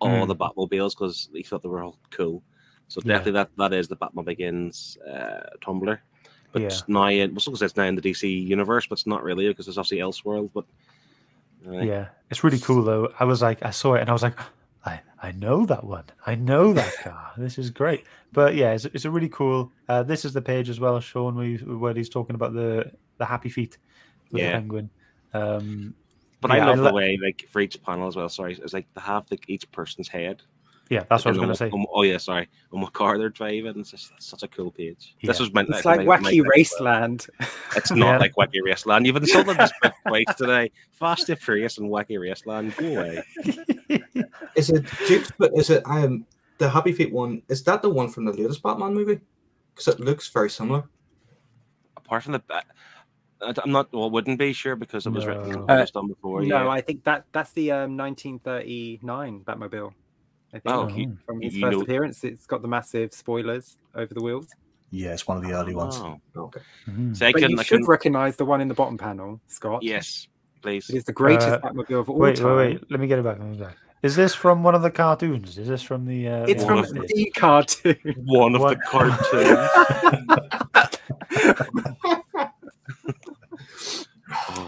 [0.00, 0.28] all Mm.
[0.28, 2.42] the Batmobiles because he thought they were all cool.
[2.88, 3.14] So Yeah.
[3.14, 6.02] definitely that that is the Batman Begins uh, Tumbler.
[6.58, 6.80] But Yeah.
[6.88, 9.78] now, in, well, it's now in the DC universe, but it's not really because it's
[9.78, 10.50] obviously Elseworld.
[10.54, 10.64] But
[11.66, 13.12] uh, Yeah, it's really cool though.
[13.18, 14.38] I was like, I saw it and I was like,
[14.84, 16.04] I, I know that one.
[16.26, 17.32] I know that car.
[17.36, 18.04] This is great.
[18.32, 19.72] But yeah, it's, it's a really cool.
[19.88, 22.92] Uh, this is the page as well, Sean, where, he's- where he's talking about the
[23.18, 23.78] the happy feet
[24.30, 24.52] with Yeah.
[24.52, 24.90] the penguin.
[25.34, 25.94] Um,
[26.40, 28.28] But Yeah, I I love the way, like for each panel as well.
[28.28, 30.42] Sorry, it's like to have like each person's head.
[30.90, 31.70] Yeah, that's what I was going to say.
[31.70, 32.48] on what- Oh yeah, sorry.
[32.72, 33.78] On what car they're driving.
[33.80, 35.14] It's just such a cool page.
[35.22, 35.68] This was meant.
[35.70, 37.28] It's I like Wacky my- Raceland.
[37.76, 38.16] It's not Yeah.
[38.18, 39.06] like Wacky Raceland.
[39.06, 40.70] You've insulted this book twice today.
[40.92, 42.76] Fast and Furious and Wacky Raceland.
[42.76, 43.22] Go away.
[44.56, 46.24] is it Duke's, but is it um
[46.58, 47.42] the Happy Feet one?
[47.48, 49.20] Is that the one from the latest Batman movie?
[49.74, 50.84] Because it looks very similar.
[51.96, 52.62] Apart from the, I-
[53.62, 53.92] I'm not.
[53.92, 55.50] Well, wouldn't be sure because it was written.
[55.50, 55.60] No.
[55.76, 56.42] It was done before.
[56.42, 56.68] no, yeah.
[56.68, 59.92] I think that that's the um, 1939 Batmobile.
[60.54, 60.88] I think Oh, Oh.
[60.88, 64.48] you- from his first know- appearance, it's got the massive spoilers over the wheels.
[64.90, 65.96] Yeah, it's one of the early ones.
[65.98, 66.18] Oh.
[66.34, 66.60] Okay.
[66.86, 67.14] Mhm.
[67.16, 67.50] So I But can.
[67.50, 67.86] you I should can.
[67.86, 69.82] recognise the one in the bottom panel, Scott.
[69.82, 70.26] Yes,
[70.62, 70.88] please.
[70.88, 72.56] It is the greatest Uh, Batmobile of all Wait, time.
[72.56, 72.90] wait, wait.
[72.90, 73.38] Let me get it back.
[73.38, 73.76] Let me get it back.
[74.02, 75.58] Is this from one of the cartoons?
[75.58, 76.26] Is this from the?
[76.28, 77.96] Uh, It's from One Walt the cartoon.
[78.24, 78.78] One of What?
[78.78, 79.18] the cartoons.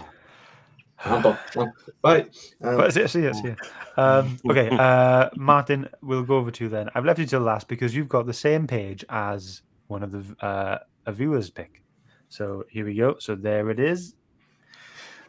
[1.05, 1.37] I'm done.
[1.53, 1.73] Done.
[2.03, 2.25] Right.
[2.63, 3.57] Um, But yes, yes, yes.
[3.97, 6.89] Um, okay, uh, Martin, we'll go over to you then.
[6.95, 10.45] I've left you till last because you've got the same page as one of the
[10.45, 11.83] uh, a viewer's pick.
[12.29, 13.15] So here we go.
[13.19, 14.15] So there it is.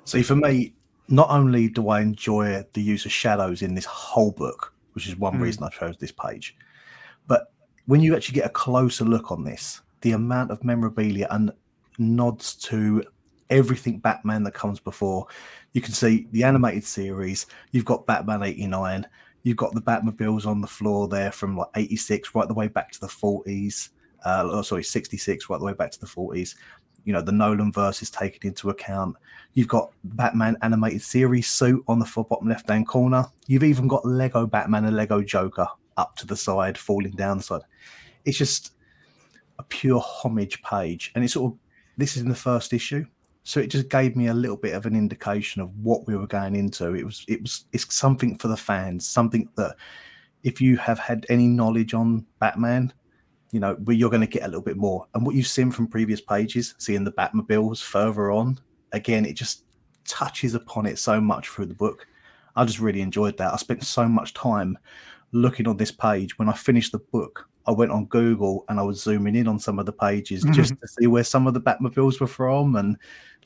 [0.05, 0.75] See, for me,
[1.09, 5.17] not only do I enjoy the use of shadows in this whole book, which is
[5.17, 5.43] one Hmm.
[5.43, 6.57] reason I chose this page,
[7.27, 7.53] but
[7.87, 11.53] when you actually get a closer look on this, the amount of memorabilia and
[11.99, 13.03] nods to
[13.51, 15.27] everything Batman that comes before,
[15.73, 19.07] you can see the animated series, you've got Batman 89,
[19.43, 22.93] you've got the Batmobiles on the floor there from like 86 right the way back
[22.93, 23.91] to the 40s.
[24.25, 26.55] Uh, oh, sorry, 66 right the way back to the 40s.
[27.05, 29.17] You know, the Nolan verse is taken into account.
[29.55, 33.27] You've got Batman animated series suit on the bottom left hand corner.
[33.49, 37.43] You've even got Lego Batman and Lego Joker up to the side, falling down the
[37.43, 37.63] side.
[38.25, 38.75] It's just
[39.59, 41.59] a pure homage page, and it's sort of
[41.97, 43.05] this is in the first issue,
[43.45, 46.27] so it just gave me a little bit of an indication of what we were
[46.27, 46.95] going into.
[46.95, 49.77] It was it was it's something for the fans, something that
[50.43, 52.93] if you have had any knowledge on Batman,
[53.53, 55.07] you know, you're going to get a little bit more.
[55.15, 58.59] And what you've seen from previous pages, seeing the Batmobiles further on,
[58.93, 59.65] again, it just
[60.05, 62.07] touches upon it so much through the book.
[62.57, 63.53] I just really enjoyed that.
[63.53, 64.79] I spent so much time
[65.33, 66.39] looking on this page.
[66.39, 69.59] When I finished the book, I went on Google and I was zooming in on
[69.59, 70.53] some of the pages mm-hmm.
[70.53, 72.97] just to see where some of the Batmobiles were from and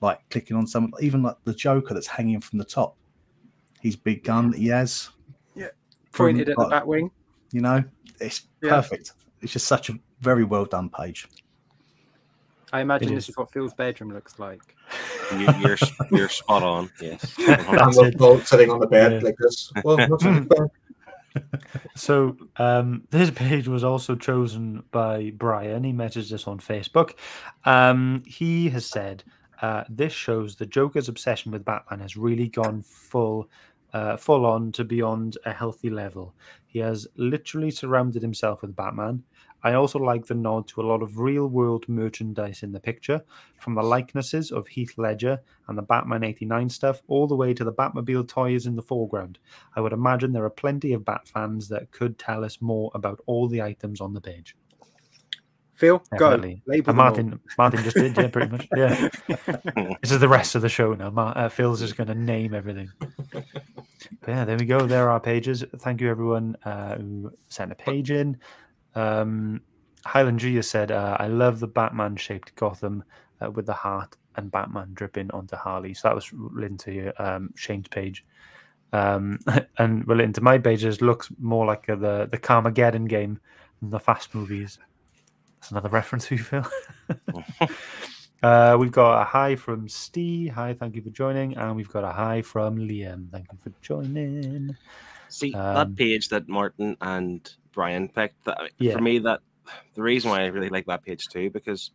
[0.00, 2.96] like clicking on some, even like the Joker that's hanging from the top.
[3.81, 5.11] His big gun that he has.
[5.55, 5.68] Yeah.
[6.12, 7.11] Pointed at the like, Batwing.
[7.52, 7.85] You know,
[8.20, 8.70] it's Yeah.
[8.70, 9.12] perfect.
[9.42, 11.29] It's just such a very well done page.
[12.72, 13.31] I imagine It this is.
[13.31, 14.61] is what Phil's bedroom looks like.
[15.33, 15.76] You, you're
[16.11, 16.90] you're spot on.
[17.00, 17.35] Yes.
[17.38, 18.46] And That's it.
[18.46, 19.18] sitting on the bed Yeah.
[19.20, 19.72] like this.
[19.85, 20.22] Well, not
[21.94, 25.85] so um, this page was also chosen by Brian.
[25.85, 27.14] He messaged us on Facebook.
[27.64, 29.25] Um, he has said
[29.62, 33.49] uh, this shows the Joker's obsession with Batman has really gone full,
[33.92, 36.35] uh, full on to beyond a healthy level.
[36.66, 39.22] He has literally surrounded himself with Batman.
[39.62, 43.23] I also like the nod to a lot of real world merchandise in the picture,
[43.59, 47.64] from the likenesses of Heath Ledger and the Batman 89 stuff, all the way to
[47.64, 49.38] the Batmobile toys in the foreground.
[49.75, 53.21] I would imagine there are plenty of Bat fans that could tell us more about
[53.27, 54.57] all the items on the page.
[55.77, 56.62] Phil, Definitely.
[56.66, 56.73] go.
[56.73, 56.97] Label And.
[56.97, 58.66] Martin, Martin just did, yeah, pretty much.
[58.77, 59.09] Yeah.
[60.01, 61.11] this is the rest of the show now.
[61.11, 62.90] Mar- uh, Phil's just going to name everything.
[63.31, 63.47] But
[64.27, 64.87] yeah, there we go.
[64.87, 65.64] There are pages.
[65.81, 68.38] Thank you, everyone uh, who sent a page in.
[68.96, 69.61] Um,
[70.04, 73.04] Highland has said, uh, I love the Batman shaped Gotham
[73.40, 75.94] uh, with the heart and Batman dripping onto Harley.
[75.94, 78.24] So that was relating to um, Shane's page.
[78.92, 79.40] Um,
[79.78, 83.40] and relating to my pages, looks more like uh, the, the Carmageddon game
[83.80, 84.78] than the Fast movies.
[85.61, 86.64] That's another reference you, Phil.
[88.42, 90.52] uh, we've got a hi from Steve.
[90.52, 91.56] Hi, thank you for joining.
[91.56, 93.30] And we've got a hi from Liam.
[93.30, 94.76] Thank you for joining.
[95.28, 98.44] See Um, that page that Martin and Brian picked.
[98.44, 98.94] That Yeah.
[98.94, 99.40] for me, that
[99.94, 101.90] the reason why I really like that page too, because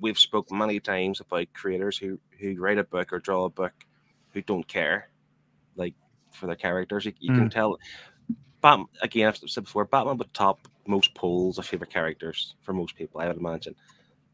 [0.00, 3.72] we've spoke many times about creators who who write a book or draw a book
[4.32, 5.10] who don't care,
[5.76, 5.94] like
[6.30, 7.04] for their characters.
[7.04, 7.78] You, you can tell.
[8.60, 12.94] Batman, again, I've said before, Batman would top most polls of favorite characters for most
[12.94, 13.74] people, I would imagine.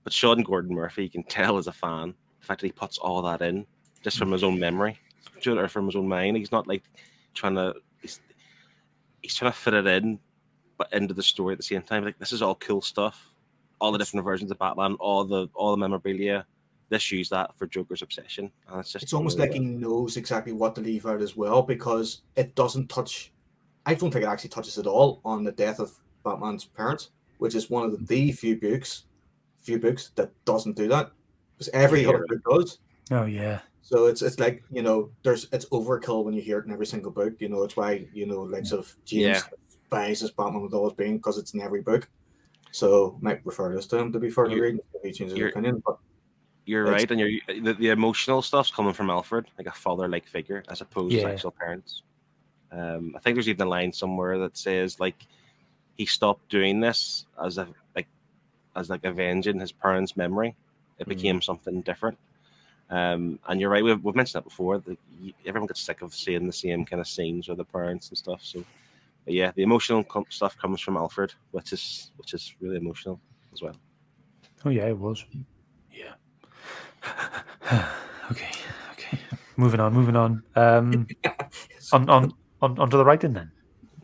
[0.04, 2.98] But Sean Gordon Murphy, you can tell as a fan, the fact that he puts
[2.98, 3.66] all that in
[4.02, 4.98] just from his own memory
[5.46, 6.36] or from his own mind.
[6.36, 6.84] He's not like
[7.34, 7.74] trying to
[9.22, 10.18] he's, he's trying to fit it in,
[10.76, 12.04] but into the story at the same time.
[12.04, 13.32] Like this is all cool stuff,
[13.80, 16.46] all the different versions of Batman, all the all the memorabilia.
[16.90, 20.52] Let's use that for Joker's obsession, and it's just It's almost like he knows exactly
[20.52, 23.30] what to leave out as well because it doesn't touch.
[23.84, 25.92] I don't think it actually touches at all on the death of
[26.24, 29.04] Batman's parents, which is one of the, the few books,
[29.60, 31.12] few books that doesn't do that.
[31.56, 32.10] Because every Yeah.
[32.10, 32.78] other book does.
[33.10, 33.60] Oh, yeah.
[33.88, 36.84] So it's it's like you know, there's it's overkill when you hear it in every
[36.86, 37.34] single book.
[37.38, 39.40] You know, it's why you know, like sort of James Yeah.
[39.88, 42.06] buys his Batman with always been because it's in every book.
[42.70, 45.38] So might refer this to him to be further You're- reading if he changes his
[45.38, 45.82] you're- opinion.
[45.86, 45.96] But
[46.66, 47.30] You're right, and you're
[47.62, 51.22] the, the emotional stuff's coming from Alfred, like a father-like figure, as opposed Yeah.
[51.22, 52.02] to actual parents.
[52.70, 55.26] Um, I think there's even a line somewhere that says like
[55.96, 58.06] he stopped doing this as a like
[58.76, 60.54] as like avenging his parents' memory.
[60.98, 61.08] It Mhm.
[61.08, 62.18] became something different.
[62.90, 64.78] Um, and you're right, we've, we've mentioned that before.
[64.78, 68.08] That y- everyone gets sick of seeing the same kind of scenes with the parents
[68.08, 68.40] and stuff.
[68.42, 68.64] So,
[69.24, 73.20] but yeah, the emotional com- stuff comes from Alfred, which is which is really emotional
[73.52, 73.76] as well.
[74.64, 75.24] Oh, yeah, it was.
[75.92, 76.14] Yeah.
[78.30, 78.50] okay.
[78.92, 79.18] Okay.
[79.56, 79.92] Moving on.
[79.92, 80.42] Moving on.
[80.56, 81.06] Um,
[81.92, 83.50] on, on, on, on to the writing then.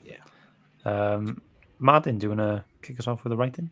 [0.04, 0.16] Yeah.
[0.84, 1.40] Um,
[1.78, 3.70] Martin, do you want to kick us off with the writing?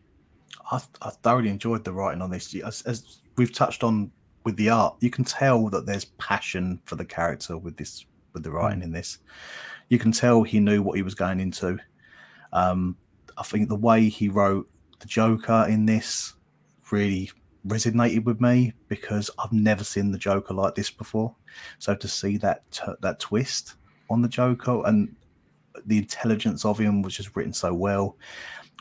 [0.71, 2.53] I, I thoroughly enjoyed the writing on this.
[2.55, 4.11] As, as we've touched on
[4.43, 8.43] with the art, you can tell that there's passion for the character with this, with
[8.43, 9.19] the writing in this.
[9.89, 11.77] You can tell he knew what he was going into.
[12.51, 12.97] Um,
[13.37, 16.33] I think the way he wrote the Joker in this
[16.91, 17.31] really
[17.67, 21.35] resonated with me because I've never seen the Joker like this before.
[21.79, 23.75] So to see that t- that twist
[24.09, 25.15] on the Joker and
[25.85, 28.17] the intelligence of him was just written so well.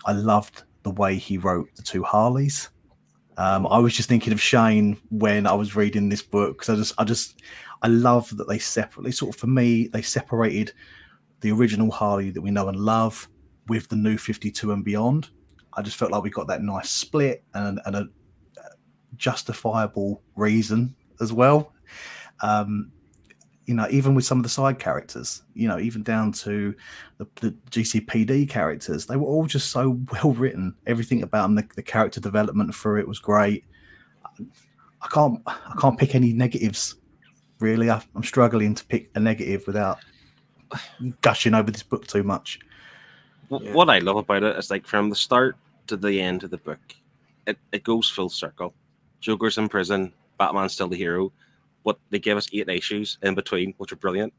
[0.05, 2.69] I loved the way he wrote the two Harleys.
[3.37, 6.77] Um, I was just thinking of Shane when I was reading this book because I
[6.77, 7.43] just, I just,
[7.83, 10.73] I love that they separately, sort of for me, they separated
[11.41, 13.29] the original Harley that we know and love
[13.69, 15.31] with the new 52 and beyond.
[15.75, 18.09] I just felt like we got that nice split and, and a,
[19.17, 21.73] justifiable reason as well.
[22.41, 22.91] Um,
[23.67, 26.75] you know, even with some of the side characters, you know, even down to
[27.19, 30.75] the, the GCPD characters, they were all just so well written.
[30.87, 33.65] Everything about them, the, the character development for it was great.
[35.03, 36.97] I can't, I can't pick any negatives.
[37.61, 39.99] Really, I, I'm struggling to pick a negative without
[41.21, 42.59] gushing over this book too much.
[43.51, 43.73] Wh- Yeah.
[43.75, 45.57] What I love about it is like from the start
[45.89, 46.81] to the end of the book,
[47.47, 48.75] it, it goes full circle.
[49.21, 51.33] Joker's in prison, Batman's still the hero,
[51.85, 54.33] but they gave us eight issues in between, which are brilliant.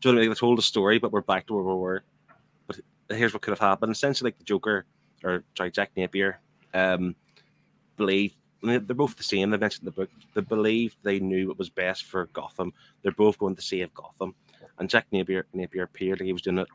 [0.00, 0.30] Do you know what I mean?
[0.30, 2.04] They told a story, but we're back to where we were.
[2.66, 3.92] But here's what could have happened.
[3.92, 4.86] Essentially, like the Joker,
[5.22, 6.40] or sorry, Jack Napier,
[6.72, 7.14] um,
[7.96, 9.50] believe they're both the same.
[9.50, 10.10] They mentioned the book.
[10.34, 12.72] They believe they knew what was best for Gotham.
[13.02, 14.34] They're both going to save Gotham.
[14.78, 16.68] And Jack Napier, Napier appeared like he was doing it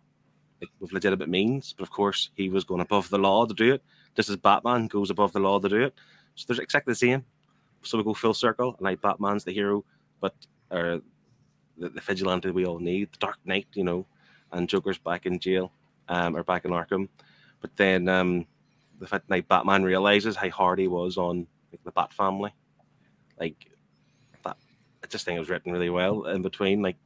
[0.61, 3.73] like, with legitimate means, but of course he was going above the law to do
[3.73, 3.83] it,
[4.15, 5.93] just as Batman goes above the law to do it.
[6.35, 7.25] So there's exactly the same.
[7.83, 9.85] So we go full circle, and like Batman's the hero,
[10.25, 10.35] but
[10.71, 11.01] or
[11.77, 14.05] the, the vigilante we all need, the Dark Knight, you know,
[14.51, 15.71] and Joker's back in jail,
[16.09, 17.07] um, or back in Arkham.
[17.61, 18.47] But then um,
[18.99, 22.51] the fact like Batman realizes how hard he was on like, the Bat family,
[23.39, 23.69] like
[24.43, 24.57] that.
[25.03, 26.97] I just think it was written really well in between, like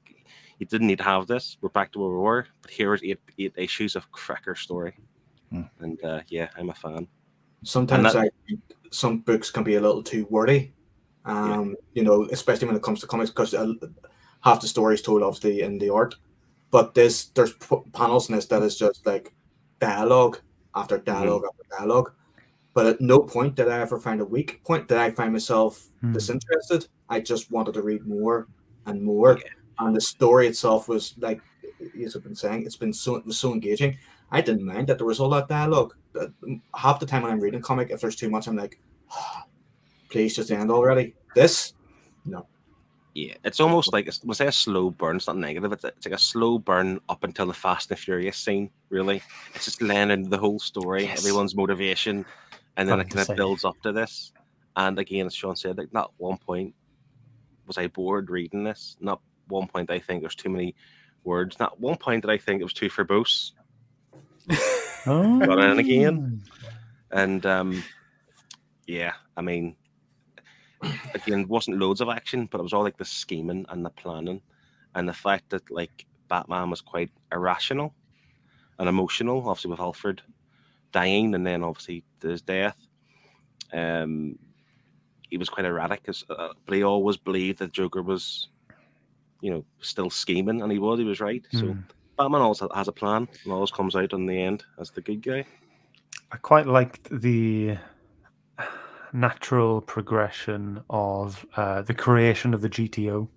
[0.59, 1.57] you didn't need to have this.
[1.61, 4.93] We're back to where we were, but here's eight eight issues of cracker story,
[5.49, 5.63] Hmm.
[5.79, 7.07] and uh, yeah, I'm a fan.
[7.63, 10.71] Sometimes that- I think some books can be a little too wordy.
[11.29, 13.73] Um, you know, especially when it comes to comics, because uh,
[14.41, 16.15] half the story is told obviously in the art,
[16.71, 19.33] but this there's p- panels in this that is just like
[19.79, 20.39] dialogue
[20.75, 22.11] after dialog after dialogue.
[22.73, 24.87] But at no point did I ever find a weak point.
[24.87, 26.13] Did I find myself Hmm.
[26.13, 26.87] disinterested?
[27.09, 28.47] I just wanted to read more
[28.85, 29.39] and more.
[29.79, 31.41] And the story itself was like,
[32.03, 33.97] as I've been saying, it's been so it was so engaging.
[34.31, 35.93] I didn't mind that there was all that dialogue.
[36.19, 36.27] Uh,
[36.75, 38.79] Half the time when I'm reading a comic, if there's too much, I'm like,
[40.09, 41.15] please just end already.
[41.35, 41.73] This,
[42.25, 42.45] no.
[43.15, 45.17] Yeah, it's almost like it's, we'll say a slow burn.
[45.17, 45.71] It's not negative.
[45.73, 48.69] It's, it's like a slow burn up until the Fast and Furious scene.
[48.89, 49.21] Really,
[49.55, 51.19] it's just laying into the whole story, Yes.
[51.19, 52.25] everyone's motivation,
[52.77, 54.31] and then it kind of builds up to this.
[54.75, 56.73] And again, as Sean said, like not one point
[57.67, 58.95] was I bored reading this.
[58.99, 60.75] Not one point I think there's too many
[61.23, 61.59] words.
[61.59, 63.51] Not one point did I think it was too verbose.
[65.05, 65.39] Oh.
[65.39, 66.43] Got in again.
[67.11, 67.81] And um,
[68.85, 69.77] yeah, I mean,
[71.13, 73.89] again, it wasn't loads of action, but it was all like the scheming and the
[73.91, 74.41] planning,
[74.95, 77.93] and the fact that like Batman was quite irrational
[78.77, 80.21] and emotional, obviously with Alfred
[80.91, 82.77] dying, and then obviously his death.
[83.73, 84.37] Um,
[85.29, 88.49] he was quite erratic, 'cause, uh, but he always believed that Joker was,
[89.41, 90.97] you know, still scheming, and he was.
[90.99, 91.45] He was right.
[91.51, 91.81] So Hmm.
[92.17, 95.21] Batman always has a plan, and always comes out in the end as the good
[95.21, 95.45] guy.
[96.31, 97.77] I quite liked the
[99.13, 103.27] natural progression of uh, the creation of the GTO.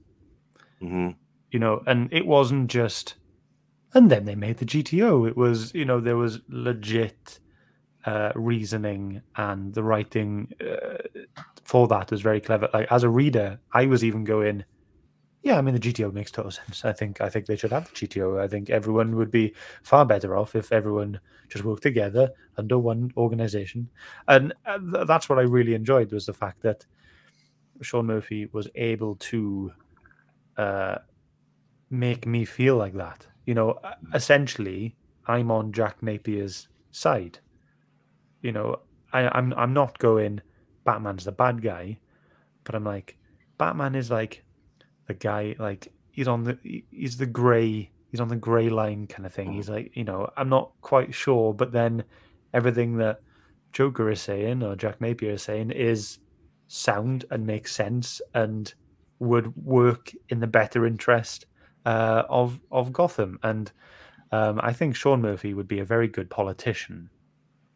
[0.80, 1.11] hmm
[1.50, 3.14] You know, and it wasn't just,
[3.94, 5.28] and then they made the GTO.
[5.28, 7.38] It was, you know, there was legit
[8.04, 10.98] uh, reasoning, and the writing uh,
[11.64, 12.68] for that was very clever.
[12.72, 14.64] Like as a reader, I was even going,
[15.42, 16.85] yeah, I mean the GTO makes total sense.
[16.85, 18.40] I think I think they should have the GTO.
[18.40, 23.12] I think everyone would be far better off if everyone just worked together under one
[23.16, 23.88] organization.
[24.28, 26.87] And uh, th- that's what I really enjoyed was the fact that
[27.81, 29.72] Sean Murphy was able to
[30.57, 30.98] uh,
[31.90, 33.26] make me feel like that.
[33.44, 34.94] You know, uh, essentially,
[35.26, 37.40] I'm on Jack Napier's side.
[38.42, 38.76] You know,
[39.12, 40.40] I, I'm I'm not going
[40.85, 41.98] Batman's the bad guy,
[42.62, 43.18] but I'm like
[43.59, 44.44] Batman is like
[45.07, 46.59] the guy like he's on the
[46.91, 49.53] he's the gray he's on the gray line kind of thing.
[49.53, 52.05] He's like you know I'm not quite sure, but then
[52.55, 53.21] everything that
[53.73, 56.19] Joker is saying or Jack Napier is saying is
[56.69, 58.73] sound and makes sense and
[59.19, 61.47] would work in the better interest
[61.87, 63.38] uh, of of Gotham.
[63.43, 63.71] And
[64.31, 67.11] um, I think Sean Murphy would be a very good politician.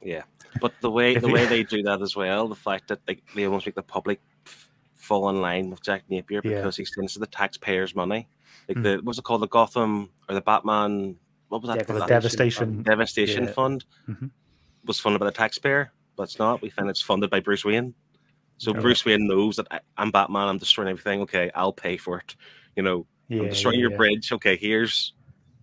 [0.02, 0.22] Yeah,
[0.60, 3.44] but the way the way they do that as well, the fact that they, they
[3.44, 4.35] almost make the public f-
[5.06, 6.56] fall in line with Jack Napier Yeah.
[6.56, 8.28] because he sends to the taxpayers' money.
[8.68, 8.82] Like Mm.
[8.82, 11.16] the what's it called, the Gotham or the Batman?
[11.48, 11.76] What was that?
[11.78, 13.52] Yeah, the that- Devastation- Devastation yeah.
[13.52, 14.30] Fund Mhm.
[14.84, 16.60] was funded by the taxpayer, but it's not.
[16.62, 17.94] We find it's funded by Bruce Wayne.
[18.58, 18.80] So Okay.
[18.80, 20.48] Bruce Wayne knows that I, I'm Batman.
[20.48, 21.20] I'm destroying everything.
[21.22, 22.34] Okay, I'll pay for it.
[22.76, 23.96] You know, Yeah, I'm destroying yeah, your yeah.
[23.98, 24.32] bridge.
[24.32, 25.12] Okay, here's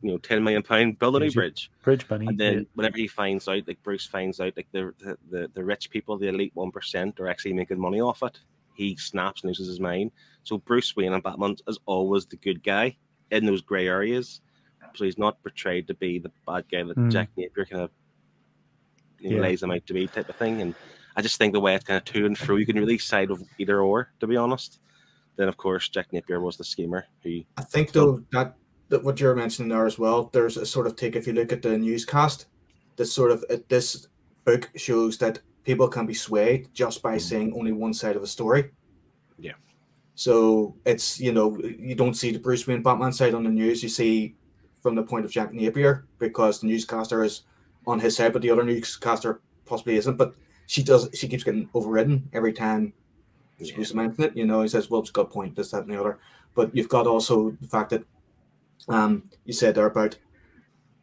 [0.02, 1.00] you know ten million pound.
[1.00, 1.72] Build a new bridge.
[1.84, 2.28] Bridge money.
[2.28, 2.50] And yeah.
[2.52, 5.90] then whenever he finds out, like Bruce finds out, like the the, the, the rich
[5.90, 8.40] people, the elite one percent, are actually making money off it,
[8.76, 10.12] he snaps and loses his mind.
[10.44, 12.98] So Bruce Wayne and Batman is always the good guy
[13.32, 14.42] in those grey areas.
[14.96, 17.12] So he's not portrayed to be the bad guy that Mm.
[17.12, 17.92] Jack Napier kind of
[19.20, 19.42] you Yeah.
[19.42, 20.62] lays him out to be type of thing.
[20.62, 20.76] And
[21.16, 23.30] I just think the way it's kind of to and fro, you can really side
[23.30, 24.80] with either or, to be honest.
[25.36, 28.56] Then, of course, Jack Napier was the schemer who I think though that,
[28.90, 31.52] that what you're mentioning there as well, there's a sort of take if you look
[31.52, 32.46] at the newscast,
[32.98, 34.08] this sort of uh, this
[34.44, 38.28] book shows that people can be swayed just by saying only one side of a
[38.28, 38.72] story.
[39.38, 39.54] Yeah.
[40.16, 43.82] So it's you know you don't see the Bruce Wayne Batman side on the news.
[43.84, 44.36] You see
[44.82, 47.44] from the point of Jack Napier because the newscaster is
[47.88, 50.18] on his side, but the other newscaster possibly isn't.
[50.18, 50.36] But
[50.68, 52.94] she does she keeps getting overridden every time
[53.58, 54.38] he's supposed to mention it.
[54.38, 56.20] You know, he says, "Well, it's got a point, this, that, and the other."
[56.56, 58.04] But you've got also the fact that
[58.88, 60.18] um, you said there about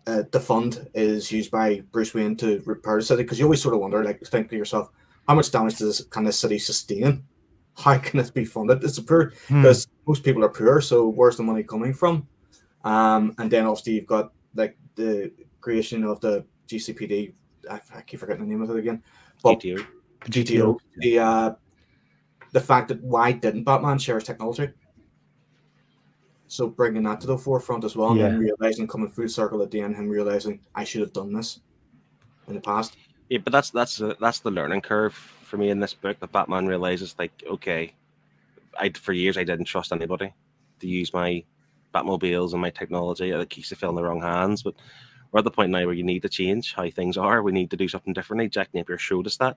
[0.06, 3.62] uh, the fund is used by Bruce Wayne to repair the city because you always
[3.62, 4.90] sort of wonder, like, think to yourself,
[5.28, 7.24] how much damage does this can this city sustain?
[7.76, 8.82] How can this be funded?
[8.84, 9.62] It's a poor Hmm.
[9.62, 12.26] because most people are poor, so where's the money coming from?
[12.84, 17.32] Um, and then obviously you've got like the creation of the GCPD.
[17.70, 19.02] I, I keep forgetting the name of it again.
[19.42, 19.86] But GTO.
[20.24, 21.54] GTO, the uh,
[22.52, 24.68] the fact that why didn't Batman share his technology?
[26.50, 29.70] So bringing that to the forefront as well, and then realizing coming full circle at
[29.70, 31.60] the end, him realizing I should have done this
[32.48, 32.96] in the past.
[33.28, 36.18] Yeah, but that's that's the that's the learning curve for me in this book.
[36.18, 37.94] That Batman realizes, like, okay,
[38.76, 40.34] I for years I didn't trust anybody
[40.80, 41.44] to use my
[41.94, 43.30] Batmobiles and my technology.
[43.30, 44.64] It keeps the fell in the wrong hands.
[44.64, 44.74] But
[45.30, 47.44] we're at the point now where you need to change how things are.
[47.44, 48.48] We need to do something differently.
[48.48, 49.56] Jack Napier showed us that,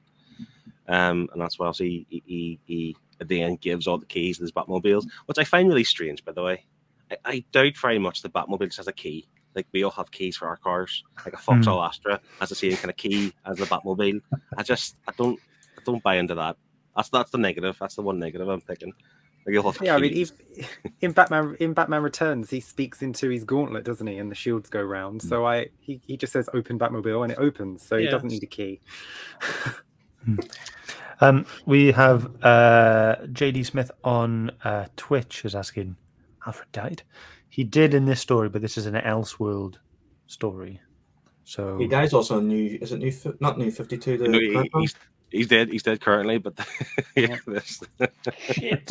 [0.87, 4.37] um, and that's why obviously he, he, he at the end gives all the keys
[4.37, 6.65] to his Batmobiles, which I find really strange, by the way.
[7.25, 9.27] I, I doubt very much the Batmobile just has a key.
[9.55, 11.03] Like we all have keys for our cars.
[11.23, 14.21] Like a Vauxhall Astra has the same kind of key as the Batmobile.
[14.57, 15.39] I just I don't
[15.77, 16.57] I don't buy into that.
[16.95, 17.77] That's that's the negative.
[17.79, 18.93] That's the one negative I'm thinking.
[19.45, 20.33] Like you'll have Yeah, I mean, keys.
[20.55, 24.17] if, in Batman in Batman Returns, he speaks into his gauntlet, doesn't he?
[24.17, 25.21] And the shields go round.
[25.21, 27.85] So I he, he just says open Batmobile and it opens.
[27.85, 28.81] So he doesn't need a key.
[31.21, 35.95] Um, we have uh, JD Smith on uh, Twitch is asking,
[36.45, 37.03] Alfred died.
[37.49, 39.75] He did in this story, but this is an Elseworld
[40.27, 40.81] story.
[41.43, 42.77] So He dies also in new.
[42.81, 43.11] Is it new?
[43.39, 44.17] Not new Fifty Two.
[44.17, 44.95] The No, he- he's
[45.29, 45.69] he's dead.
[45.69, 46.53] He's dead currently, but
[47.15, 47.81] yeah, this
[48.51, 48.89] shit.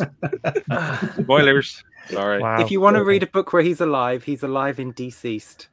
[1.21, 1.83] spoilers.
[2.09, 2.41] Sorry.
[2.41, 2.61] wow.
[2.61, 3.07] if you want to Okay.
[3.07, 5.67] read a book where he's alive, he's alive in DCeased.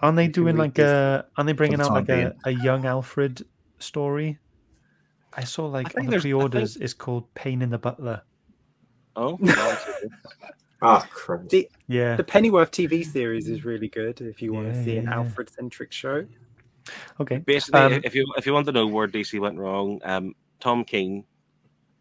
[0.00, 1.26] aren't they doing like a?
[1.36, 3.44] Aren't they bringing the out like a, a young Alfred
[3.78, 4.38] story?
[5.32, 6.76] I saw like think on the pre-orders.
[6.76, 8.22] It's called Pain in the Butler.
[9.14, 9.38] Oh,
[10.82, 11.10] no, that's okay.
[11.12, 11.48] Ah, Christ.
[11.50, 12.16] The, Yeah.
[12.16, 15.10] the Pennyworth TV series is really good if you want Yeah, to see an yeah,
[15.10, 15.16] yeah.
[15.16, 16.26] Alfred centric show.
[17.20, 17.38] Okay.
[17.38, 20.84] basically, Um, if you if you want to know where DC went wrong, um, Tom
[20.84, 21.24] King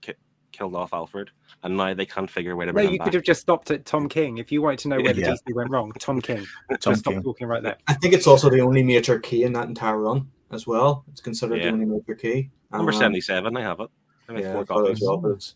[0.01, 0.13] ki-
[0.51, 1.31] killed off Alfred,
[1.63, 3.05] and now they can't figure a way to No, bring him you back.
[3.07, 4.37] could have just stopped at Tom King.
[4.37, 6.45] If you wanted to know where the DC went wrong, Tom King.
[6.69, 7.23] Tom just stop King.
[7.23, 7.77] talking right there.
[7.87, 11.03] I think it's also the only major key in that entire run as well.
[11.11, 11.65] It's considered Yeah.
[11.67, 12.51] the only major key.
[12.71, 13.57] Number Um, seventy-seven.
[13.57, 13.89] I have it.
[14.29, 15.01] I Yeah, four I thought it copies.
[15.01, 15.53] well, but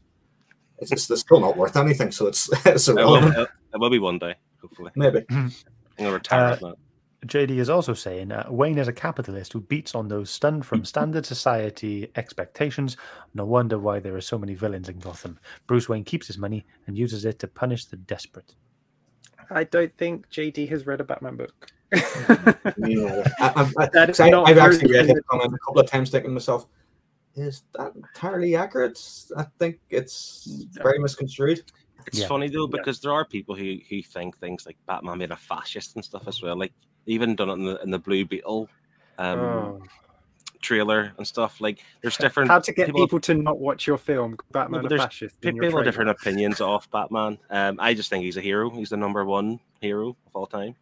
[0.82, 3.50] it's, it's, it's still not worth anything, so it's it's It will, irrelevant.
[3.74, 4.92] it will be one day, hopefully.
[4.96, 5.26] Maybe.
[5.30, 5.52] I'm
[5.98, 6.78] gonna retire Uh, from that.
[7.28, 10.86] JD is also saying uh, Wayne is a capitalist who beats on those stunned from
[10.86, 12.96] standard society expectations.
[13.34, 15.38] No wonder why there are so many villains in Gotham.
[15.68, 18.56] Bruce Wayne keeps his money and uses it to punish the desperate.
[19.50, 21.68] I don't think JD has read a Batman book.
[21.92, 23.28] Yeah.
[23.40, 25.16] I, I, I, That is 'cause I, not I've actually read true.
[25.16, 26.68] his comment a couple of times, thinking to myself,
[27.40, 29.00] "Is that entirely accurate?"
[29.38, 31.64] I think it's very misconstrued.
[32.08, 32.28] It's Yeah.
[32.28, 32.78] funny though Yeah.
[32.78, 36.28] because there are people who, who think things like Batman made a fascist and stuff
[36.28, 36.56] as well.
[36.58, 36.74] Like
[37.06, 38.70] even done it in the in the Blue Beetle
[39.18, 39.82] um, Oh.
[40.62, 41.60] trailer and stuff.
[41.62, 44.86] Like there's different How to get people, people, to not watch your film, Batman but
[44.88, 45.42] a there's fascist.
[45.42, 47.38] people have different opinions off Batman.
[47.50, 48.70] Um, I just think he's a hero.
[48.70, 50.76] He's the number one hero of all time,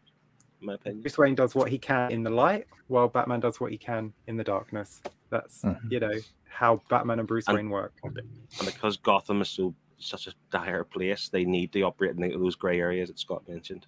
[0.62, 1.02] in my opinion.
[1.02, 4.14] Bruce Wayne does what he can in the light, while Batman does what he can
[4.28, 5.02] in the darkness.
[5.30, 5.92] That's Mhm.
[5.92, 6.14] you know
[6.50, 7.94] how Batman and Bruce And- Wayne work.
[8.04, 8.20] And
[8.66, 12.80] because Gotham is so such a dire place, they need to operate in those grey
[12.80, 13.88] areas that Scott mentioned.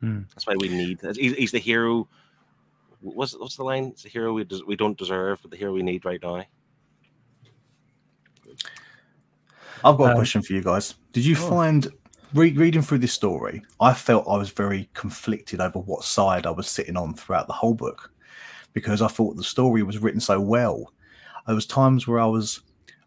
[0.00, 0.20] Hmm.
[0.34, 1.00] That's why we need.
[1.16, 2.08] He's, he's the hero.
[3.00, 3.84] What's what's the line?
[3.86, 6.44] It's the hero we des- we don't deserve, but the hero we need right now.
[9.82, 10.94] I've got a Um, question for you guys.
[11.12, 11.48] Did you oh.
[11.48, 11.88] find
[12.34, 13.62] re- reading through this story?
[13.80, 17.54] I felt I was very conflicted over what side I was sitting on throughout the
[17.54, 18.12] whole book
[18.72, 20.92] because I thought the story was written so well.
[21.46, 22.60] There was times where I was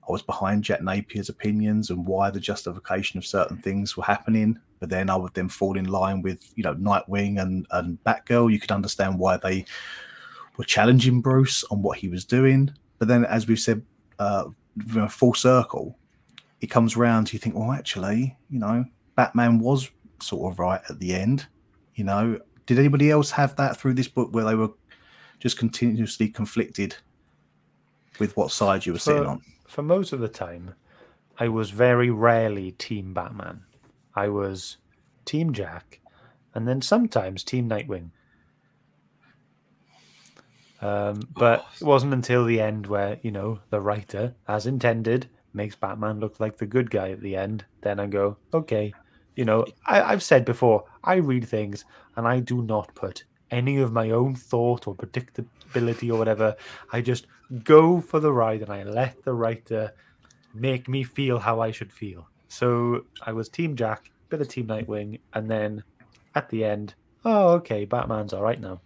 [0.08, 4.60] I was behind Jack Napier's opinions and why the justification of certain things were happening,
[4.80, 8.52] but then I would then fall in line with you know Nightwing and and Batgirl.
[8.52, 9.66] You could understand why they
[10.58, 13.82] were challenging Bruce on what he was doing, but then as we've said,
[14.20, 15.98] uh, you know, full circle,
[16.62, 19.90] it comes round you think, well, actually, you know, Batman was
[20.22, 21.48] sort of right at the end.
[21.96, 24.70] You know, did anybody else have that through this book where they were
[25.40, 26.96] just continuously conflicted?
[28.20, 29.41] With what side you were sitting For- on.
[29.68, 30.76] For most of the time,
[31.39, 33.64] I was very rarely Team Batman.
[34.16, 34.78] I was
[35.26, 35.99] Team Jack,
[36.53, 38.11] and then sometimes Team Nightwing.
[40.80, 45.76] Um, but it wasn't until the end where you know the writer, as intended, makes
[45.76, 47.66] Batman look like the good guy at the end.
[47.82, 48.93] Then I go, okay,
[49.36, 51.86] you know, I, I've said before, I read things
[52.16, 56.55] and I do not put any of my own thought or predictability or whatever.
[56.91, 57.28] I just
[57.64, 59.91] go for the ride and I let the writer
[60.54, 62.28] make me feel how I should feel.
[62.47, 65.84] So I was Team Jack, bit of Team Nightwing, and then
[66.36, 66.95] at the end,
[67.26, 68.82] oh, okay, Batman's all right now.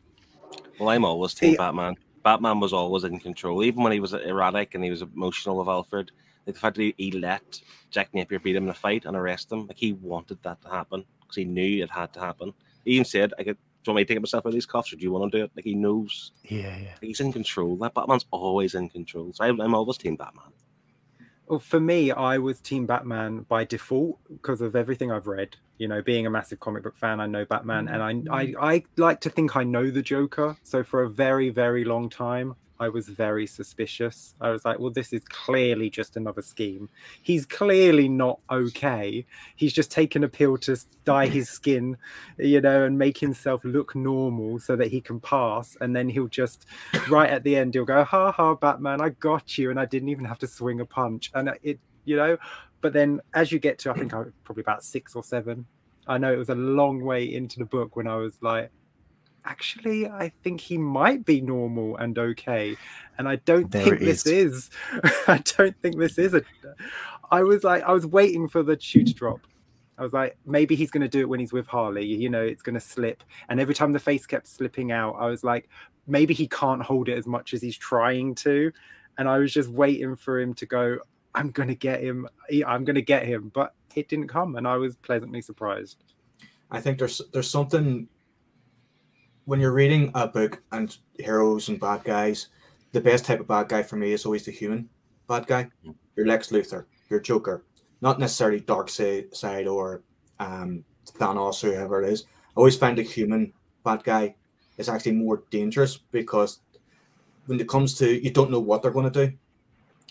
[0.79, 1.95] Well, I'm always Team See- Batman.
[2.23, 5.69] Batman was always in control, even when he was erratic and he was emotional with
[5.69, 6.11] Alfred.
[6.45, 9.15] Like the fact that he, he let Jack Napier beat him in a fight and
[9.15, 12.53] arrest him, like he wanted that to happen because he knew it had to happen.
[12.83, 13.57] He even said, "I could."
[13.87, 15.31] Do you want me to take myself out of these cuffs, or do you want
[15.31, 15.51] to do it?
[15.55, 16.95] Like he knows Yeah, yeah.
[16.99, 17.77] he's in control.
[17.77, 19.31] That Batman's always in control.
[19.31, 20.51] So I'm, I'm always Team Batman.
[21.47, 25.55] Well, for me, I was Team Batman by default because of everything I've read.
[25.77, 28.83] You know, being a massive comic book fan, I know Batman, and I, I, I
[28.97, 30.57] like to think I know the Joker.
[30.63, 34.35] So for a very, very long time, I was very suspicious.
[34.39, 36.89] I was like, well, this is clearly just another scheme.
[37.21, 39.25] He's clearly not okay.
[39.55, 41.97] He's just taken a pill to dye his skin,
[42.37, 45.75] you know, and make himself look normal so that he can pass.
[45.81, 46.65] And then he'll just,
[47.09, 49.69] right at the end, he'll go, ha ha, Batman, I got you.
[49.71, 51.31] And I didn't even have to swing a punch.
[51.33, 52.37] And it, you know,
[52.81, 55.65] but then as you get to, I think I probably about six or seven,
[56.07, 58.71] I know it was a long way into the book when I was like,
[59.47, 62.75] actually, I think he might be normal and okay.
[63.17, 64.69] And I don't There think it this is.
[65.27, 66.43] I don't think this is a.
[67.31, 69.39] I was like, I was waiting for the shoe to drop.
[69.97, 72.05] I was like, maybe he's going to do it when he's with Harley.
[72.05, 73.23] You know, it's going to slip.
[73.49, 75.69] And every time the face kept slipping out, I was like,
[76.05, 78.71] maybe he can't hold it as much as he's trying to.
[79.17, 80.99] And I was just waiting for him to go,
[81.33, 82.27] I'm going to get him.
[82.67, 83.51] I'm going to get him.
[83.53, 84.55] But it didn't come.
[84.55, 86.03] And I was pleasantly surprised.
[86.69, 88.07] I think there's there's something
[89.47, 92.49] when you're reading a book and heroes and bad guys,
[92.91, 94.89] the best type of bad guy for me is always the human
[95.29, 95.69] bad guy.
[96.17, 97.63] Your Lex Luthor, your Joker,
[98.01, 100.03] not necessarily Darkseid or
[100.41, 102.25] um, Thanos or whoever it is.
[102.25, 103.53] I always find the human
[103.85, 104.35] bad guy
[104.77, 106.59] is actually more dangerous because
[107.45, 109.33] when it comes to you don't know what they're going to do.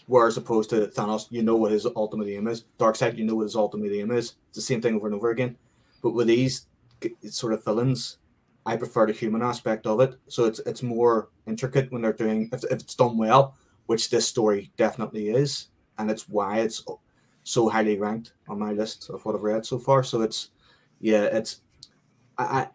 [0.07, 2.64] Whereas opposed to Thanos, you know what his ultimate aim is.
[2.78, 4.37] Darkseid, you know what his ultimate aim is.
[4.49, 5.59] It's the same thing over and over again.
[6.03, 6.68] But with these
[7.28, 8.16] sort of villains,
[8.66, 10.16] I prefer the human aspect of it.
[10.28, 13.54] So it's it's more intricate when they're doing if, if it's done well,
[13.86, 16.84] which this story definitely is, and it's why it's
[17.44, 20.02] so highly ranked on my list of what I've read so far.
[20.02, 20.50] So it's
[21.00, 21.60] yeah, it's
[22.38, 22.68] I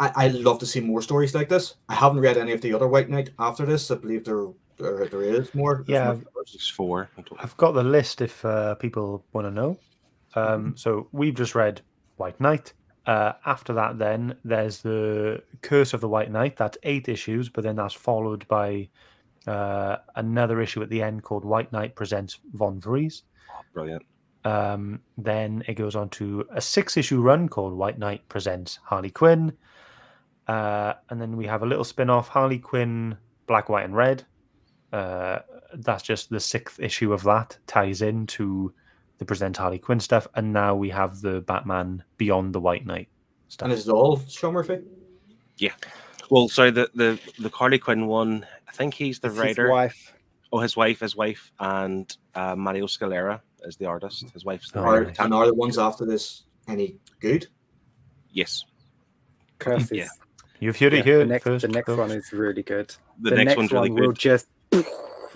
[0.00, 1.74] I I love to see more stories like this.
[1.88, 3.90] I haven't read any of the other White Knight after this.
[3.90, 5.84] I believe there there, there is more.
[5.86, 7.10] Yeah, not- Six four.
[7.40, 9.78] I've got the list if uh, people want to know.
[10.36, 11.80] Um, so we've just read
[12.18, 12.72] White Knight.
[13.06, 16.56] Uh, after that, then there's the Curse of the White Knight.
[16.56, 18.88] That's eight issues, but then that's followed by
[19.46, 23.22] uh, another issue at the end called White Knight Presents Von Freeze.
[23.72, 24.04] Brilliant.
[24.44, 29.10] Um, then it goes on to a six issue run called White Knight Presents Harley
[29.10, 29.52] Quinn.
[30.48, 34.24] Uh, and then we have a little spin off Harley Quinn, Black, White, and Red.
[34.92, 35.40] Uh,
[35.74, 38.72] that's just the sixth issue of that, ties into
[39.18, 40.26] the Present Harley Quinn stuff.
[40.34, 43.08] And now we have the Batman Beyond the White Knight
[43.48, 43.66] stuff.
[43.66, 44.78] and is it all Sean Murphy?
[45.58, 45.72] Yeah.
[46.30, 48.46] Well, so the the the Harley Quinn one.
[48.68, 49.70] I think he's the It's his writer.
[49.70, 50.12] wife.
[50.52, 54.30] Oh, his wife, his wife, and uh, Mario Scalera is the artist.
[54.30, 55.04] His wife's the Oh, Are, writer.
[55.06, 55.18] nice.
[55.18, 57.46] and are the ones after this any good?
[58.30, 58.64] Yes,
[59.58, 59.90] Curses.
[59.92, 60.08] Yeah.
[60.60, 61.62] You've heard Yeah, it here the next, first.
[61.62, 62.94] the next one is really good.
[63.20, 64.18] the, next, one's really one will good.
[64.18, 64.46] just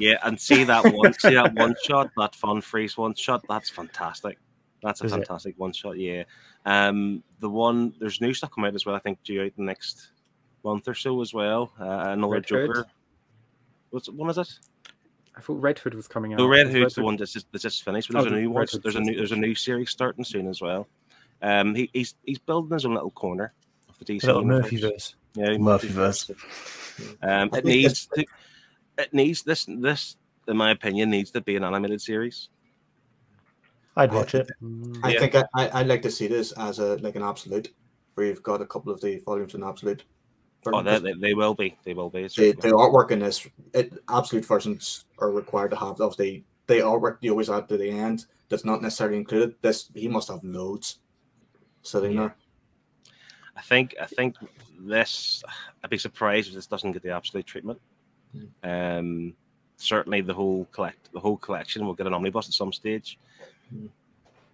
[0.01, 3.45] Yeah, and see that one, see that one shot, that Von Freeze one shot.
[3.49, 4.39] That's fantastic.
[4.83, 5.17] That's a Is it?
[5.17, 5.99] fantastic one shot.
[5.99, 6.25] Yeah.
[6.67, 8.97] Um, the one there's new stuff coming out as well.
[8.97, 10.11] I think due out the next
[10.65, 11.73] month or so as well.
[11.79, 12.67] Uh, another Red Hood?
[12.69, 12.87] Joker.
[13.91, 14.49] What's one is it?
[15.37, 16.39] I thought Red Hood was coming out.
[16.39, 18.11] No, Red Is Hood's the one that's just, that's just finished.
[18.13, 18.63] But Oh, there's a the new one.
[18.63, 20.89] Hood's There's a new there's a new series starting soon as well.
[21.43, 23.53] Um, he, he's he's building his own little corner
[23.89, 24.71] of the DC Little universe.
[24.71, 25.15] Murphyverse.
[25.35, 26.31] Yeah, Murphyverse.
[27.23, 28.25] Um, I it needs to,
[29.01, 30.17] it needs this this
[30.49, 32.49] in my opinion needs to be an animated series.
[33.97, 34.49] I'd watch it.
[34.63, 35.21] Mm, I Yeah.
[35.21, 37.73] think I, I, I'd like to see this as a like an absolute,
[38.15, 40.05] where you've got a couple of the volumes in absolute.
[40.67, 41.77] Oh, they, they, they will be.
[41.85, 42.21] They will be.
[42.21, 46.17] It's the, really- the artwork in this, it, absolute versions are required to have of
[46.17, 48.27] the the artwork you always add to the end.
[48.49, 49.55] That's not necessarily included.
[49.63, 50.99] This he must have loads.
[51.83, 52.21] sitting Yeah.
[52.21, 52.37] there.
[53.57, 54.37] I think I think
[54.79, 55.43] this.
[55.83, 57.81] I'd be surprised if this doesn't get the absolute treatment.
[58.63, 59.35] Um,
[59.77, 63.19] certainly the whole collect the whole collection will get an omnibus at some stage.
[63.75, 63.89] Mm.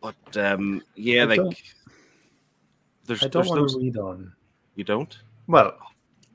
[0.01, 1.64] But um, yeah, I like
[3.07, 4.33] there's, I don't there's want those to read on.
[4.74, 5.16] you don't.
[5.47, 5.77] Well,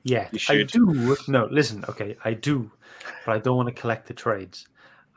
[0.04, 1.16] yeah, I do.
[1.28, 1.84] No, listen.
[1.88, 2.70] Okay, I do,
[3.24, 4.68] but I don't want to collect the trades.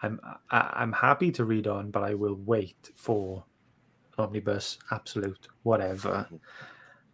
[0.04, 0.20] I'm
[0.52, 3.44] I, I'm happy to read on, but I will wait for
[4.18, 6.28] omnibus, absolute, whatever,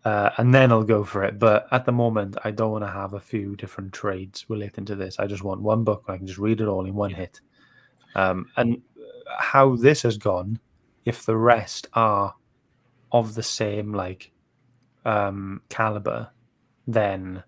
[0.05, 1.39] uh, and then I'll go for it.
[1.39, 4.95] But at the moment, I don't want to have a few different trades relating to
[4.95, 5.19] this.
[5.19, 6.07] I just want one book.
[6.07, 7.41] where I can just read it all in one hit.
[8.15, 8.81] Um, and
[9.39, 10.59] how this has gone,
[11.05, 12.35] if the rest are
[13.11, 14.31] of the same like
[15.03, 16.29] um caliber
[16.87, 17.43] then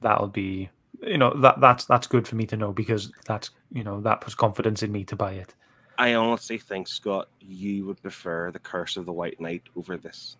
[0.00, 0.70] that'll be
[1.02, 4.20] you know that that's that's good for me to know because that's you know that
[4.20, 5.54] puts confidence in me to buy it
[5.98, 10.36] I honestly think Scott, you would prefer the Curse of the White Knight over this.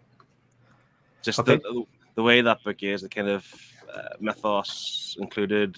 [1.23, 1.57] Just Okay.
[1.57, 3.47] the, the way that book is, the kind of
[3.93, 5.77] uh, mythos included.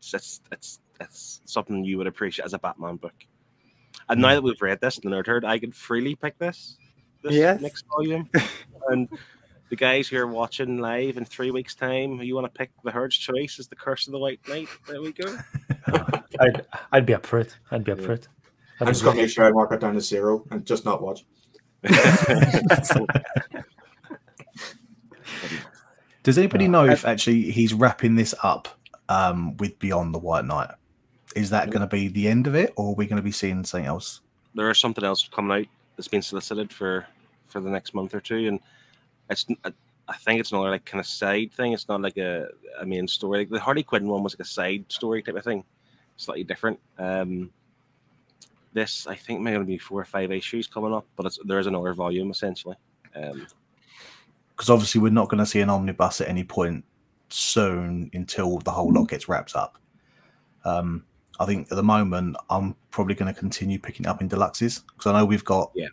[0.00, 3.14] It's, it's it's it's something you would appreciate as a Batman book.
[4.08, 6.76] And now that we've read this in the Nerd Herd, I can freely pick this
[7.22, 7.60] this Yes.
[7.60, 8.28] next volume.
[8.88, 9.08] and
[9.68, 12.90] the guys who are watching live in three weeks' time, you want to pick the
[12.92, 14.68] Herd's choice as the Curse of the White Knight?
[14.86, 15.36] There we go.
[16.40, 18.06] i'd i'd be up for it i'd be up Yeah.
[18.06, 18.28] for it
[18.80, 21.00] I I'm just gonna make sure I mark it down to zero and just not
[21.00, 21.24] watch.
[26.26, 28.66] Does anybody No, know if actually he's wrapping this up
[29.08, 30.70] um, with Beyond the White Knight?
[31.36, 33.30] Is that going to be the end of it, or are we going to be
[33.30, 34.22] seeing something else?
[34.56, 37.06] there is something else coming out that's been solicited for
[37.46, 38.58] for the next month or two, and
[39.30, 39.72] it's I
[40.08, 41.72] I think it's another like kind of side thing.
[41.72, 42.48] It's not like a,
[42.80, 43.38] a main story.
[43.38, 45.62] Like the Harley Quinn one was like a side story type of thing,
[46.16, 46.80] slightly different.
[46.98, 47.52] Um,
[48.72, 51.60] this I think may only be four or five issues coming up, but it's, there
[51.60, 52.74] is another volume essentially.
[53.14, 53.46] Um,
[54.56, 56.84] Because obviously we're not going to see an omnibus at any point
[57.28, 59.76] soon until the whole lot gets wrapped up.
[60.64, 61.04] Um,
[61.38, 65.06] I think at the moment I'm probably going to continue picking up in deluxes because
[65.12, 65.88] I know we've got Yeah,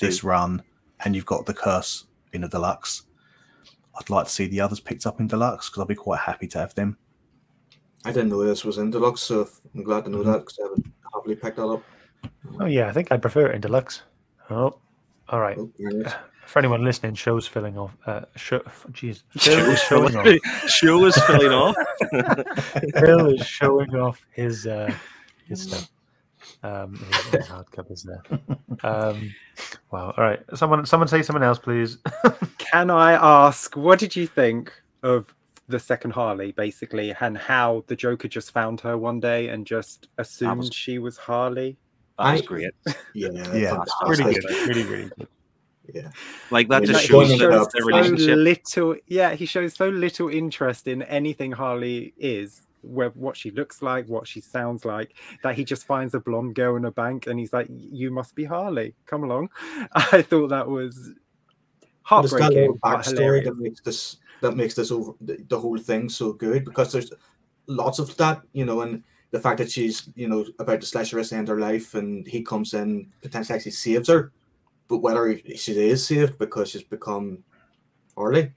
[0.00, 0.62] this run
[1.04, 3.02] and you've got the curse in a deluxe.
[3.98, 6.46] I'd like to see the others picked up in deluxe because I'd be quite happy
[6.48, 6.96] to have them.
[8.04, 10.24] I didn't know this was in deluxe, so I'm glad to know Mhm.
[10.32, 11.82] that because I haven't happily picked that up.
[12.60, 14.02] oh yeah i think i'd prefer it in deluxe
[14.50, 14.78] oh
[15.28, 16.12] all right Oh, there it is.
[16.46, 18.60] For anyone listening show's filling off uh show
[18.92, 21.76] jeez Phil is showing off show is filling off.
[23.00, 24.92] Phil is showing off his uh,
[25.48, 25.88] his stuff.
[26.62, 28.22] Um, his, his hardcovers there.
[28.82, 29.34] Um,
[29.90, 30.14] wow.
[30.16, 30.40] All right.
[30.54, 31.98] Someone, someone say something else, please.
[32.58, 34.72] Can I ask, what did you think
[35.02, 35.34] of
[35.68, 40.08] the second Harley, basically, and how the Joker just found her one day and just
[40.18, 41.76] assumed was- she was Harley?
[42.18, 42.70] That was I- great.
[43.14, 43.70] Yeah, Yeah.
[43.70, 44.08] fantastic.
[44.08, 44.68] really good.
[44.68, 45.28] Really, really good.
[45.96, 46.10] Yeah,
[46.50, 49.46] Like that Yeah, just like shows going the, into the the- so little, yeah, he
[49.46, 54.40] shows so little interest in anything Harley is, where, what she looks like, what she
[54.40, 57.68] sounds like, that he just finds a blonde girl in a bank and he's like,
[57.70, 58.94] "You must be Harley.
[59.06, 59.48] Come along."
[59.92, 61.12] I thought that was
[62.02, 62.54] heartbreaking.
[62.54, 66.08] There's that little backstory that makes this that makes this over the, the whole thing
[66.08, 67.10] so good because there's
[67.66, 71.10] lots of that, you know, and the fact that she's you know about to slash
[71.10, 74.32] her wrist end her life, and he comes in potentially actually saves her,
[74.88, 77.42] but whether she is saved because she's become
[78.16, 78.52] Harley,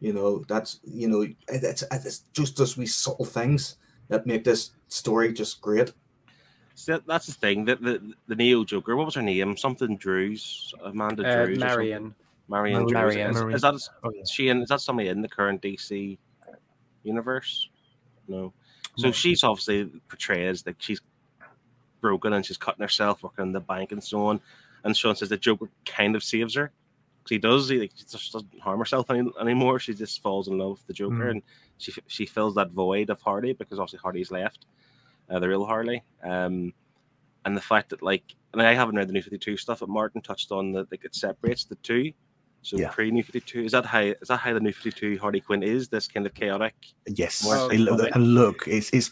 [0.00, 3.76] you know, that's you know, it- it's it's just those wee subtle things
[4.08, 5.92] that make this story just great.
[6.74, 7.64] So that's the thing.
[7.66, 8.96] that the the Neo Joker.
[8.96, 9.56] What was her name?
[9.56, 10.72] Something Drews.
[10.82, 11.58] Amanda Uh, Drews.
[11.58, 11.68] or something.
[11.68, 12.14] Marian.
[12.48, 12.80] Marian.
[12.82, 12.92] Drews.
[12.92, 13.30] Marian.
[13.30, 13.54] Is, Marian.
[13.56, 14.22] is that Oh yeah.
[14.24, 14.62] she in?
[14.62, 16.18] Is that somebody in the current DC
[17.02, 17.68] universe?
[18.28, 18.52] No.
[18.96, 19.12] So No.
[19.12, 21.00] she's obviously portrayed as like she's
[22.00, 24.40] broken and she's cutting herself working in the bank and so on.
[24.84, 26.68] And Sean says the Joker kind of saves her.
[27.22, 27.68] 'Cause he does.
[27.68, 29.78] He like, just doesn't harm herself any, anymore.
[29.78, 31.30] She just falls in love with the Joker, Mm.
[31.30, 31.42] and
[31.78, 34.64] she she fills that void of Harley because obviously Harley's left,
[35.28, 36.02] uh, the real Harley.
[36.24, 36.72] Um,
[37.44, 39.88] and the fact that like, and I haven't read the New Fifty Two stuff, but
[39.90, 42.12] Martin touched on that like it separates the two.
[42.62, 42.88] So Yeah.
[42.90, 45.40] pre New Fifty Two is that how is that how the New Fifty Two Harley
[45.42, 45.88] Quinn is?
[45.88, 46.74] This kind of chaotic.
[47.06, 49.10] Yes, More It look- and look, it's it's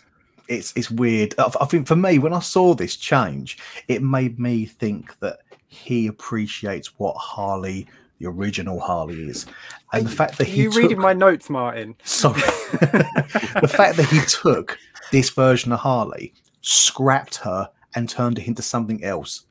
[0.49, 1.35] it's it's weird.
[1.39, 5.41] I I think for me, when I saw this change, it made me think that
[5.69, 7.87] he appreciates what Harley,
[8.19, 9.47] the original Harley, is,
[9.93, 11.95] and the fact that he you took, reading my notes, Martin?
[12.05, 12.41] sorry,
[12.73, 14.79] the fact that he took
[15.13, 19.45] this version of Harley, scrapped her, and turned it into something else.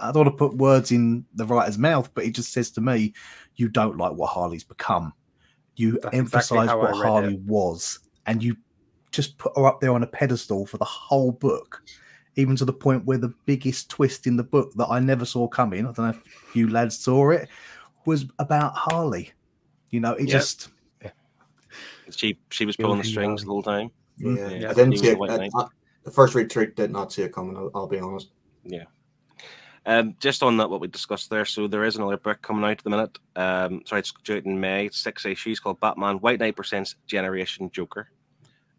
[0.00, 2.80] I don't want to put words in the writer's mouth, but he just says to
[2.80, 3.14] me,
[3.56, 5.14] "You don't like what Harley's become.
[5.76, 7.40] You That's emphasize I what Harley it.
[7.40, 8.56] was, and you
[9.10, 11.82] just put her up there on a pedestal for the whole book."
[12.36, 15.46] Even to the point where the biggest twist in the book that I never saw
[15.46, 17.48] coming, I don't know if you lads saw it,
[18.06, 19.32] was about Harley.
[19.90, 20.32] You know, it Yeah.
[20.38, 20.70] just
[22.10, 23.44] She she was Guilty pulling the strings Harley.
[23.44, 23.90] the whole time.
[24.18, 25.18] Yeah, Yeah, I didn't see it.
[25.18, 25.66] White I- I-
[26.04, 27.56] the first read through did not see it coming.
[27.56, 28.30] I'll, I'll be honest.
[28.64, 28.84] Yeah.
[29.86, 31.44] Um, just on that, what we discussed there.
[31.44, 33.18] So there is another book coming out at the minute.
[33.36, 34.86] Um, sorry, it's due out in May.
[34.86, 38.08] It's six issues called Batman White Knight presents Generation Joker.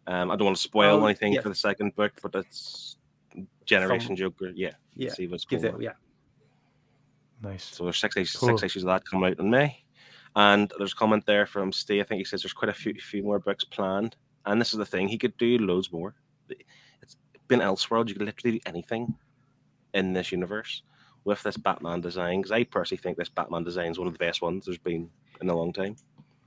[0.06, 1.42] Um, I don't want to spoil Oh, anything yes.
[1.42, 2.96] for the second book, but it's
[3.66, 4.50] Generation Joker.
[4.54, 5.76] Yeah, Yeah, see what's gives going it.
[5.76, 5.82] on.
[5.82, 5.92] Yeah.
[7.42, 7.64] Nice.
[7.64, 8.48] So there's six issues, Cool.
[8.50, 9.84] six issues of that coming out in May,
[10.36, 12.00] and there's a comment there from Steve.
[12.02, 14.78] I think he says there's quite a few, few more books planned, and this is
[14.78, 16.14] the thing: he could do loads more.
[17.02, 17.16] It's
[17.48, 19.14] been Elseworld; you could literally do anything
[19.92, 20.82] in this universe
[21.24, 22.40] with this Batman design.
[22.40, 25.10] Because I personally think this Batman design is one of the best ones there's been
[25.40, 25.96] in a long time.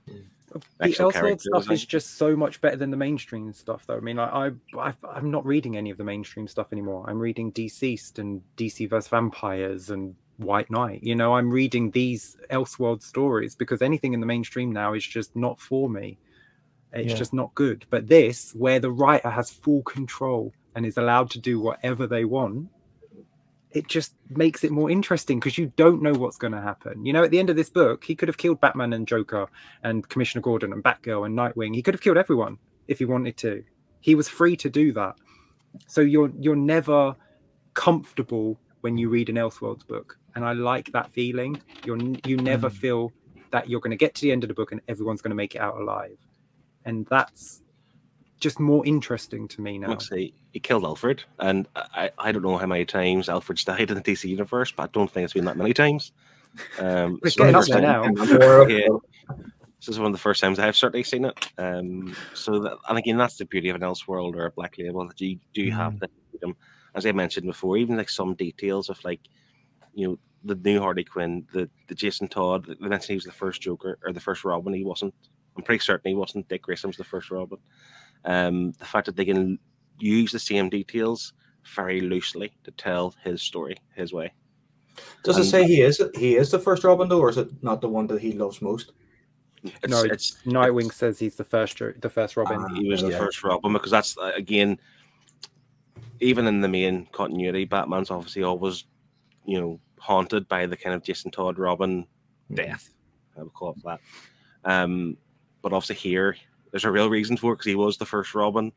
[0.08, 0.18] Hmm.
[0.52, 3.96] The Elseworld stuff is just so much better than the mainstream stuff, though.
[3.96, 7.04] I mean, I, I, I I'm not reading any of the mainstream stuff anymore.
[7.08, 11.02] I'm reading DCeased and DC vs Vampires and White Knight.
[11.02, 15.34] You know, I'm reading these Elseworld stories because anything in the mainstream now is just
[15.36, 16.18] not for me.
[16.92, 17.18] It's Yeah.
[17.18, 17.84] just not good.
[17.90, 22.24] But this, where the writer has full control and is allowed to do whatever they
[22.24, 22.68] want,
[23.72, 27.04] it just makes it more interesting because you don't know what's going to happen.
[27.04, 29.48] You know, at the end of this book, he could have killed Batman and Joker
[29.82, 31.74] and Commissioner Gordon and Batgirl and Nightwing.
[31.74, 33.62] He could have killed everyone if he wanted to.
[34.00, 35.16] He was free to do that.
[35.86, 37.14] So you're you're never
[37.74, 41.60] comfortable when you read an Elseworlds book, and I like that feeling.
[41.84, 42.72] You're you never Mm.
[42.72, 43.12] feel
[43.50, 45.36] that you're going to get to the end of the book and everyone's going to
[45.36, 46.16] make it out alive,
[46.84, 47.62] and that's
[48.40, 49.98] just more interesting to me now.
[49.98, 53.96] Say he killed Alfred, and I, I don't know how many times Alfred's died in
[53.96, 56.12] the DC universe, but I don't think it's been that many times.
[56.78, 58.66] Um, It's so getting up there time- now.
[58.66, 58.88] Yeah.
[59.78, 61.34] This is one of the first times I've certainly seen it.
[61.56, 65.06] Um, so, that, and again, that's the beauty of an Elseworld or a Black Label
[65.06, 66.56] that you do have the freedom,
[66.96, 69.20] as I mentioned before, even like some details of like,
[69.94, 72.66] you know, the new Harley Quinn, the the Jason Todd.
[72.66, 74.72] They mentioned he was the first Joker or the first Robin.
[74.72, 75.14] He wasn't.
[75.56, 76.48] I'm pretty certain he wasn't.
[76.48, 77.58] Dick Grayson was the first Robin.
[78.24, 79.58] Um, the fact that they can
[79.98, 81.32] use the same details
[81.74, 84.32] very loosely to tell his story his way.
[85.22, 87.80] Does it say he is he is the first Robin though, or is it not
[87.80, 88.92] the one that he loves most?
[89.62, 92.58] It's, no, it's Nightwing says he's the first the first Robin.
[92.60, 92.74] Ah.
[92.74, 94.78] he was the first Robin because that's uh, again,
[96.20, 98.84] even in the main continuity, Batman's obviously always,
[99.44, 102.06] you know, haunted by the kind of Jason Todd Robin
[102.52, 102.90] death.
[103.36, 104.00] I would call it that.
[104.64, 105.16] Um,
[105.62, 106.36] but obviously here,
[106.70, 108.72] there's a real reason for it because he was the first Robin,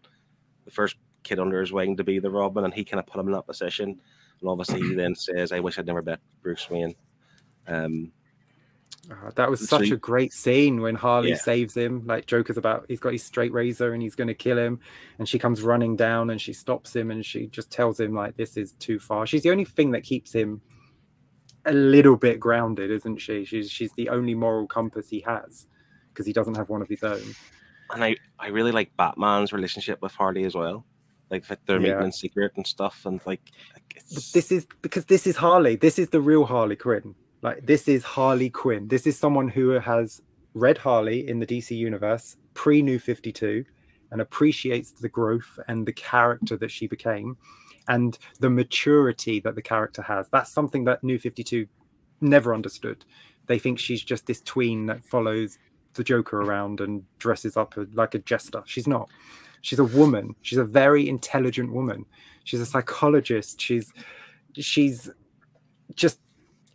[0.66, 3.20] the first kid under his wing to be the Robin, and he kind of put
[3.20, 4.00] him in that position.
[4.40, 6.96] And obviously, he then says, "I wish I'd never met Bruce Wayne."
[7.68, 8.12] Um,
[9.10, 11.36] Ah, that was such you- a great scene when Harley Yeah.
[11.36, 12.06] saves him.
[12.06, 14.80] Like Joker's about, he's got his straight razor and he's going to kill him,
[15.18, 18.38] and she comes running down and she stops him and she just tells him like,
[18.38, 20.62] "This is too far." She's the only thing that keeps him
[21.66, 23.44] a little bit grounded, isn't she?
[23.44, 25.66] She's she's the only moral compass he has
[26.14, 27.24] because he doesn't have one of his own.
[27.94, 30.86] And I, I really like Batman's relationship with Harley as well.
[31.30, 33.42] Like, like they're meeting in secret and stuff, and like,
[33.74, 35.78] like this is because this is Harley.
[35.78, 37.16] This is the real Harley Quinn.
[37.42, 38.90] Like this is Harley Quinn.
[38.90, 40.22] This is someone who has
[40.54, 43.64] read Harley in the DC universe pre New 52
[44.12, 47.38] and appreciates the growth and the character that she became
[47.88, 50.28] and the maturity that the character has.
[50.30, 51.66] That's something that New 52
[52.20, 53.06] never understood.
[53.48, 55.58] They think she's just this tween that follows
[55.94, 58.64] the Joker around and dresses up like a jester.
[58.66, 59.10] She's not.
[59.62, 60.36] She's a woman.
[60.42, 62.06] She's a very intelligent woman.
[62.44, 63.62] She's a psychologist.
[63.62, 63.94] She's
[64.54, 65.10] she's
[65.96, 66.20] just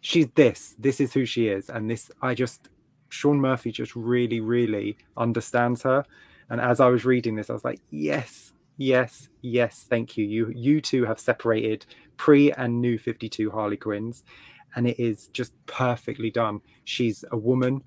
[0.00, 0.74] she's this.
[0.78, 1.68] This is who she is.
[1.68, 2.68] And this I just
[3.08, 6.04] Sean Murphy just really, really understands her.
[6.48, 10.24] And as I was reading this, I was like, yes, yes, yes, thank you.
[10.24, 11.86] You you two have separated
[12.16, 14.22] pre and new 52 Harley Quinns.
[14.74, 16.60] And it is just perfectly done.
[16.84, 17.82] She's a woman.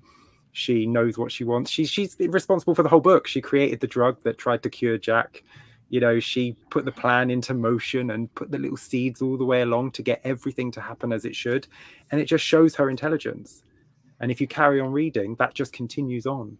[0.52, 1.70] She knows what she wants.
[1.70, 3.26] She's she's responsible for the whole book.
[3.26, 5.44] She created the drug that tried to cure Jack.
[5.88, 9.44] You know, she put the plan into motion and put the little seeds all the
[9.44, 11.66] way along to get everything to happen as it should.
[12.10, 13.64] And it just shows her intelligence.
[14.20, 16.58] And if you carry on reading, that just continues on.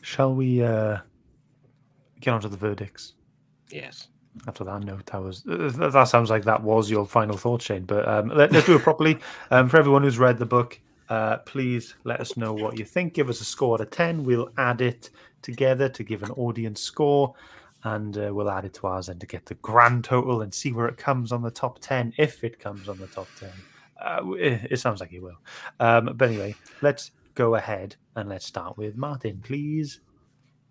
[0.00, 0.98] Shall we uh,
[2.20, 3.14] get on to the verdicts?
[3.70, 4.08] yes.
[4.46, 7.82] After that note, that was uh, that sounds like that was your final thought, Shane.
[7.82, 9.18] But um, let, us do it properly.
[9.50, 13.14] Um, for everyone who's read the book, uh, please let us know what you think.
[13.14, 14.24] Give us a score out of ten.
[14.24, 15.10] We'll add it
[15.42, 17.34] together to give an audience score,
[17.84, 20.72] and uh, we'll add it to ours and to get the grand total and see
[20.72, 23.52] where it comes on the top ten, if it comes on the top ten.
[24.00, 25.38] Uh, it, it sounds like it will.
[25.80, 30.00] Um, but anyway, let's go ahead and let's start with Martin, please.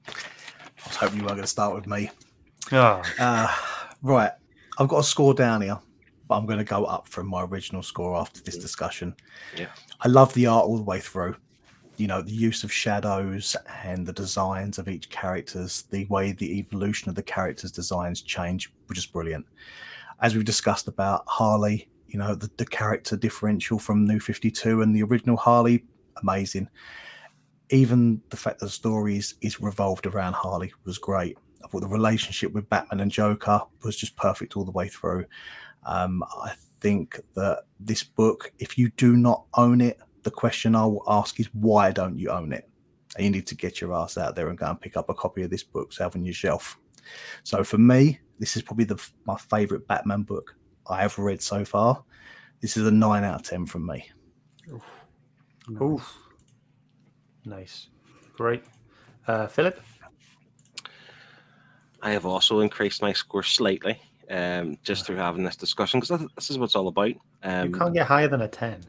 [0.07, 0.11] I
[0.85, 2.09] was hoping you weren't going to start with me.
[2.71, 3.53] Ah, Uh,
[4.01, 4.31] right,
[4.77, 5.79] I've got a score down here,
[6.27, 8.61] but I'm going to go up from my original score after this mm.
[8.61, 9.15] discussion.
[9.55, 9.67] Yeah.
[10.01, 11.35] I love the art all the way through.
[11.97, 16.59] you know the use of shadows and the designs of each characters, the way the
[16.59, 19.45] evolution of the characters' designs change, were just brilliant.
[20.21, 24.81] As we've discussed about Harley, you know the, the character differential from New Fifty Two
[24.81, 25.83] and the original Harley,
[26.21, 26.69] amazing.
[27.69, 31.37] Even the fact that the story is, is revolved around Harley was great.
[31.65, 35.25] I thought the relationship with Batman and Joker was just perfect all the way through.
[35.87, 40.85] Um, I think that this book, if you do not own it, the question I
[40.85, 42.69] will ask is why don't you own it?
[43.15, 45.13] And you need to get your ass out there and go and pick up a
[45.13, 46.77] copy of this book to have on your shelf.
[47.43, 50.55] So for me, this is probably the my favorite Batman book
[50.89, 52.03] I have read so far.
[52.61, 54.09] This is a nine out of ten from me.
[55.81, 56.17] Oof.
[57.45, 57.87] Nice.
[58.33, 58.63] Great.
[59.25, 59.79] Uh, Philip?
[62.01, 63.99] I have also increased my score slightly
[64.29, 67.13] um, just through having this discussion because this is what it's all about.
[67.43, 68.81] Um, you can't get higher than a 10.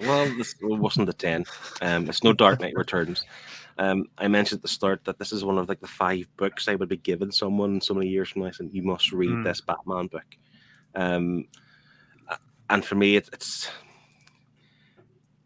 [0.00, 1.44] Well, this wasn't a 10.
[1.80, 3.24] Um, it's no Dark Knight Returns.
[3.78, 6.68] Um, I mentioned at the start that this is one of like the five books
[6.68, 9.44] I would be giving someone so many years from now, saying you must read Mm.
[9.44, 10.24] this Batman book.
[10.94, 11.46] Um,
[12.68, 13.68] and for me, it, it's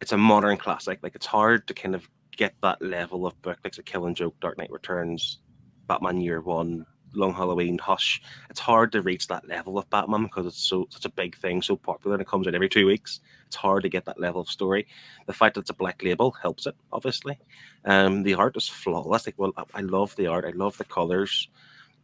[0.00, 1.00] it's a modern classic.
[1.02, 4.34] Like it's hard to kind of get that level of book, like the Killing Joke,
[4.40, 5.40] Dark Knight Returns,
[5.86, 8.22] Batman Year One, Long Halloween, Hush.
[8.48, 11.62] It's hard to reach that level of Batman because it's so such a big thing,
[11.62, 13.20] so popular, and it comes out every two weeks.
[13.46, 14.86] It's hard to get that level of story.
[15.26, 17.38] The fact that it's a black label helps it, obviously.
[17.84, 19.26] Um, the art is flawless.
[19.26, 20.44] Like, well, I- love the art.
[20.44, 21.48] I love the colors.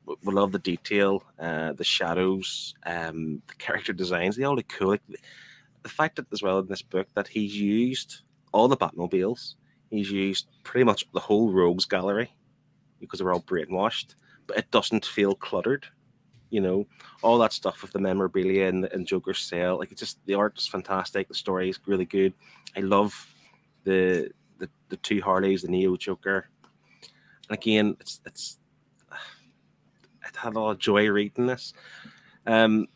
[0.07, 4.37] We love the detail, uh, the shadows, um, the character designs.
[4.37, 4.89] They all look cool.
[4.89, 5.19] Like, the-
[5.89, 9.55] fact that as well in this book that he's used all the Batmobiles.
[9.91, 12.33] He's used pretty much the whole Rogues gallery
[12.99, 14.15] because they're all brainwashed,
[14.57, 15.87] it doesn't feel cluttered.
[16.51, 16.87] You know,
[17.23, 19.79] all that stuff with the memorabilia and, and Joker's sale.
[19.79, 21.29] Like it's just the art is fantastic.
[21.29, 22.33] The story is really good.
[22.77, 23.27] I love
[23.85, 26.49] the the, the two Harleys, the Neo Joker.
[27.49, 28.59] And again, it's it's
[29.13, 31.73] I had a lot of joy reading this.
[32.47, 32.87] Um,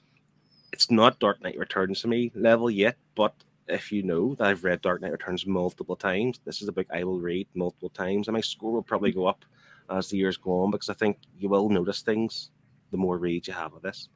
[0.72, 3.34] it's not Dark Knight Returns to me level yet, but
[3.66, 6.86] if you know that I've read Dark Knight Returns multiple times, this is a book
[6.92, 9.44] I will read multiple times, and my score will probably go up
[9.90, 12.50] as the years go on because I think you will notice things
[12.90, 14.08] the more reads you have of this.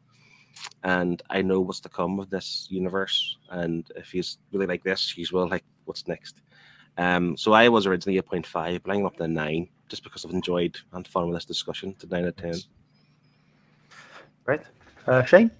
[0.82, 5.10] And I know what's to come with this universe, and if he's really like this,
[5.10, 6.42] he's well like what's next.
[6.96, 10.76] Um, so I was originally 8.5, but I'm up to 9 just because I've enjoyed
[10.92, 12.54] and fun with this discussion to 9 out of 10.
[14.46, 14.62] Right.
[15.06, 15.50] Uh, Shane?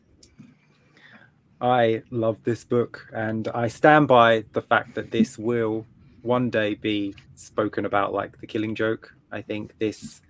[1.61, 5.87] I love this book and I stand by the fact that this will
[6.23, 9.15] one day be spoken about like the killing joke.
[9.35, 10.23] I think this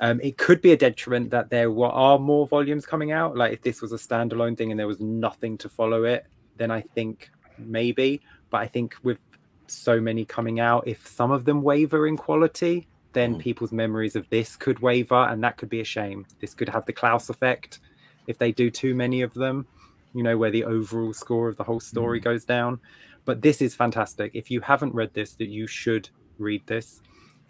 [0.00, 3.36] um, it could be a detriment that there were, are more volumes coming out.
[3.36, 6.26] Like if this was a standalone thing and there was nothing to follow it,
[6.56, 8.22] then I think maybe.
[8.48, 9.18] But I think with
[9.66, 13.40] so many coming out, if some of them waver in quality, then Mm.
[13.40, 16.24] people's memories of this could waver, and that could be a shame.
[16.40, 17.80] This could have the Klaus effect
[18.26, 19.66] if they do too many of them
[20.14, 22.80] you know, where the overall score of the whole story goes down.
[23.24, 24.32] But this is fantastic.
[24.34, 27.00] If you haven't read this, that you should read this.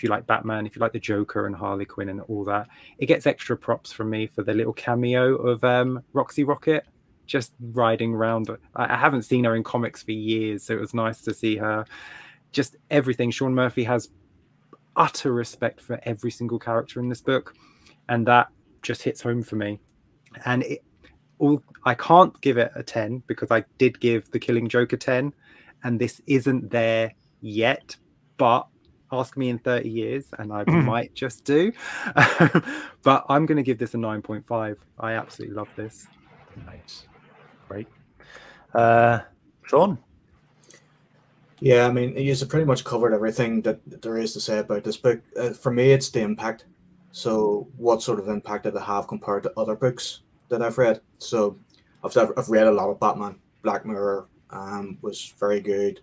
[0.01, 2.68] If you like Batman, if you like the Joker and Harley Quinn and all that,
[2.96, 6.86] it gets extra props from me for the little cameo of um, Roxy Rocket
[7.26, 8.48] just riding around.
[8.74, 11.59] I, I haven't seen her in comics for years, so it was nice to see
[11.59, 11.84] her.
[12.51, 13.30] Just everything.
[13.30, 14.09] Sean Murphy has
[14.96, 17.55] utter respect for every single character in this book,
[18.09, 18.48] and that
[18.80, 19.80] just hits home for me.
[20.46, 20.82] And it,
[21.38, 24.96] all I can't give it a 10 because I did give the Killing Joke a
[24.96, 25.34] 10
[25.84, 27.96] and this isn't there yet
[28.38, 28.66] but
[29.12, 30.84] ask me in 30 years and I Mhm.
[30.84, 31.72] might just do
[33.02, 36.06] but I'm going to give this a 9.5 I absolutely love this
[36.66, 37.06] Nice.
[37.68, 37.88] Great.
[38.74, 39.20] Uh,
[39.64, 39.98] Sean?
[41.61, 44.96] Yeah, I mean, you've pretty much covered everything that there is to say about this
[44.96, 45.20] book.
[45.36, 46.64] Uh, for me, it's the impact.
[47.12, 51.00] So, what sort of impact did it have compared to other books that I've read?
[51.18, 51.58] So,
[52.02, 53.36] I've, I've read a lot of Batman.
[53.62, 56.00] Black Mirror um, was very good.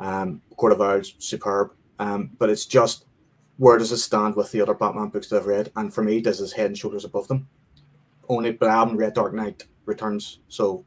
[0.00, 1.70] Um, Court of Owls, superb.
[1.98, 3.06] Um, but it's just
[3.58, 5.72] where does it stand with the other Batman books that I've read?
[5.76, 7.48] And for me, this is head and shoulders above them.
[8.28, 10.84] Only, but I haven't read Dark Knight Returns, so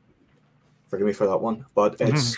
[0.87, 1.65] forgive me for that one.
[1.73, 2.35] But it's.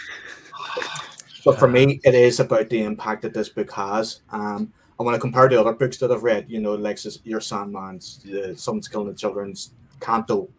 [1.43, 4.21] But for me, it is about the impact that this book has.
[4.29, 7.39] Um, and when I compare the other books that I've read, you know, like Your
[7.39, 10.49] Sandman's, uh, Someone's Killing the Children's, Canto,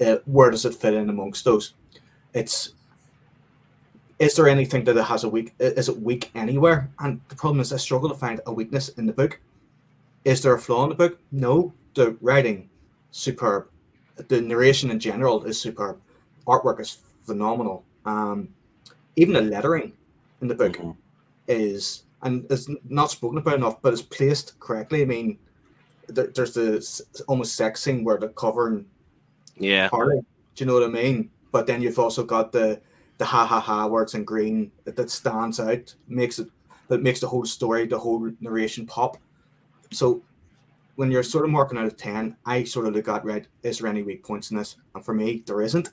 [0.00, 1.74] uh, where does it fit in amongst those?
[2.32, 2.72] It's
[4.22, 5.52] is there anything that it has a weak?
[5.58, 6.88] Is it weak anywhere?
[7.00, 9.40] And the problem is, I struggle to find a weakness in the book.
[10.24, 11.18] Is there a flaw in the book?
[11.32, 11.72] No.
[11.94, 12.70] The writing,
[13.10, 13.66] superb.
[14.28, 16.00] The narration in general is superb.
[16.46, 17.84] Artwork is phenomenal.
[18.04, 18.48] Um,
[19.16, 19.92] even the lettering
[20.40, 20.96] in the book Mhm.
[21.48, 25.02] is and it's not spoken about enough, but it's placed correctly.
[25.02, 25.38] I mean,
[26.06, 28.86] there, there's the almost sex scene where they're covering
[29.56, 29.88] Yeah.
[29.88, 30.20] Harley.
[30.54, 31.30] Do you know what I mean?
[31.50, 32.80] But then you've also got the
[33.18, 36.48] the ha ha ha where it's in green that, that stands out, makes it
[36.88, 39.16] that makes the whole story, the whole narration pop.
[39.92, 40.22] So
[40.96, 43.78] when you're sort of marking out of ten, I sort of look at right, is
[43.78, 44.76] there any weak points in this?
[44.94, 45.90] And for me, there isn't.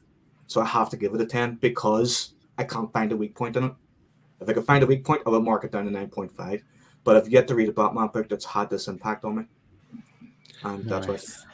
[0.48, 3.56] So I have to give it a ten because I can't find a weak point
[3.56, 3.74] in it.
[4.42, 6.32] If I could find a weak point, I would mark it down to nine point
[6.32, 6.64] five.
[7.04, 9.44] But I've yet to read a Batman book that's had this impact on me.
[10.64, 11.46] And that's why Nice.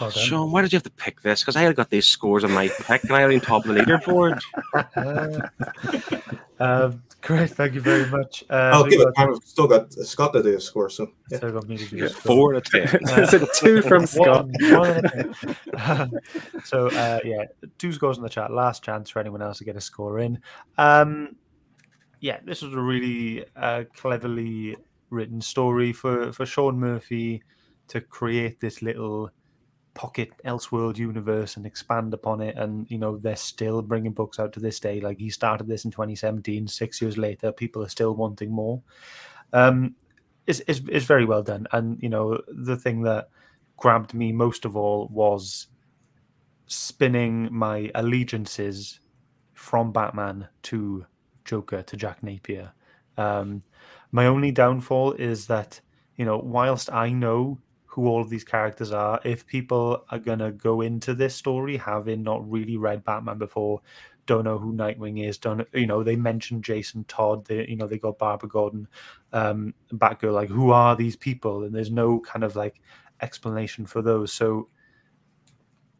[0.00, 0.10] Well.
[0.10, 1.42] Sean, why did you have to pick this?
[1.42, 3.74] Because I had got these scores on my pick, and I had on top of
[3.74, 4.40] the leaderboard.
[6.60, 8.44] um, great, thank you very much.
[8.48, 9.34] Uh, I'll we give it got- time.
[9.34, 11.36] I've still got Scott to do a score, so yeah.
[11.38, 12.16] still got me to do You this.
[12.16, 13.06] four out of ten.
[13.26, 14.46] so two from Scott.
[14.46, 15.34] One- one and a
[15.76, 16.20] ten.
[16.64, 17.44] so uh, yeah,
[17.78, 18.50] two scores in the chat.
[18.52, 20.38] Last chance for anyone else to get a score in.
[20.78, 21.36] Um,
[22.20, 24.76] yeah, this was a really uh, cleverly
[25.10, 27.42] written story for for Sean Murphy
[27.88, 29.30] to create this little
[29.94, 32.56] pocket Elseworld universe and expand upon it.
[32.56, 35.00] And you know, they're still bringing books out to this day.
[35.00, 36.68] Like he started this in 2017.
[36.68, 38.82] Six years later, people are still wanting more.
[39.52, 39.94] Um,
[40.46, 41.66] it's, it's, it's very well done.
[41.72, 43.28] And you know, the thing that
[43.76, 45.68] grabbed me most of all was
[46.66, 49.00] spinning my allegiances
[49.54, 51.06] from Batman to
[51.44, 52.72] Joker to Jack Napier.
[53.16, 53.62] Um,
[54.12, 55.80] my only downfall is that
[56.16, 57.58] you know, whilst I know
[57.94, 62.22] who all of these characters are, if people are gonna go into this story having
[62.22, 63.80] not really read Batman before,
[64.26, 66.02] don't know who Nightwing is, don't you know?
[66.02, 68.88] They mentioned Jason Todd, they you know they got Barbara Gordon,
[69.32, 70.32] um, Batgirl.
[70.32, 71.64] Like, who are these people?
[71.64, 72.80] And there's no kind of like
[73.20, 74.32] explanation for those.
[74.32, 74.68] So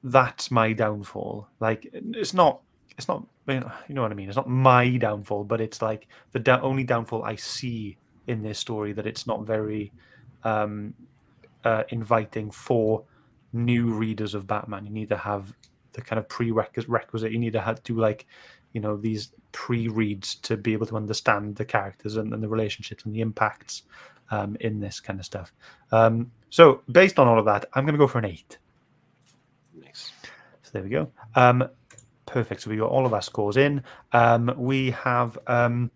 [0.02, 1.48] that's my downfall.
[1.60, 2.62] Like, it's not,
[2.96, 4.28] it's not, you know what I mean?
[4.28, 8.58] It's not my downfall, but it's like the da- only downfall I see in this
[8.58, 9.92] story that it's not very
[10.44, 10.94] um,
[11.64, 13.04] uh, inviting for
[13.52, 14.84] new readers of Batman.
[14.84, 15.54] You need to have
[15.92, 17.32] the kind of prerequisite.
[17.32, 18.26] You need to have, do like,
[18.72, 23.04] you know, these pre-reads to be able to understand the characters and, and the relationships
[23.04, 23.84] and the impacts
[24.30, 25.52] um, in this kind of stuff.
[25.92, 28.58] Um, so based on all of that, I'm going to go for an eight.
[29.80, 30.12] Nice.
[30.62, 31.10] So there we go.
[31.36, 31.68] Um,
[32.26, 32.62] perfect.
[32.62, 33.82] So we got all of our scores in.
[34.12, 35.90] Um, we have um,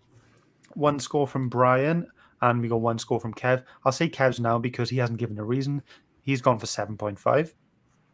[0.75, 2.07] one score from Brian,
[2.41, 3.65] and we got one score from Kev.
[3.85, 5.83] I'll say Kev's now because he hasn't given a reason.
[6.23, 7.55] He's gone for seven point five.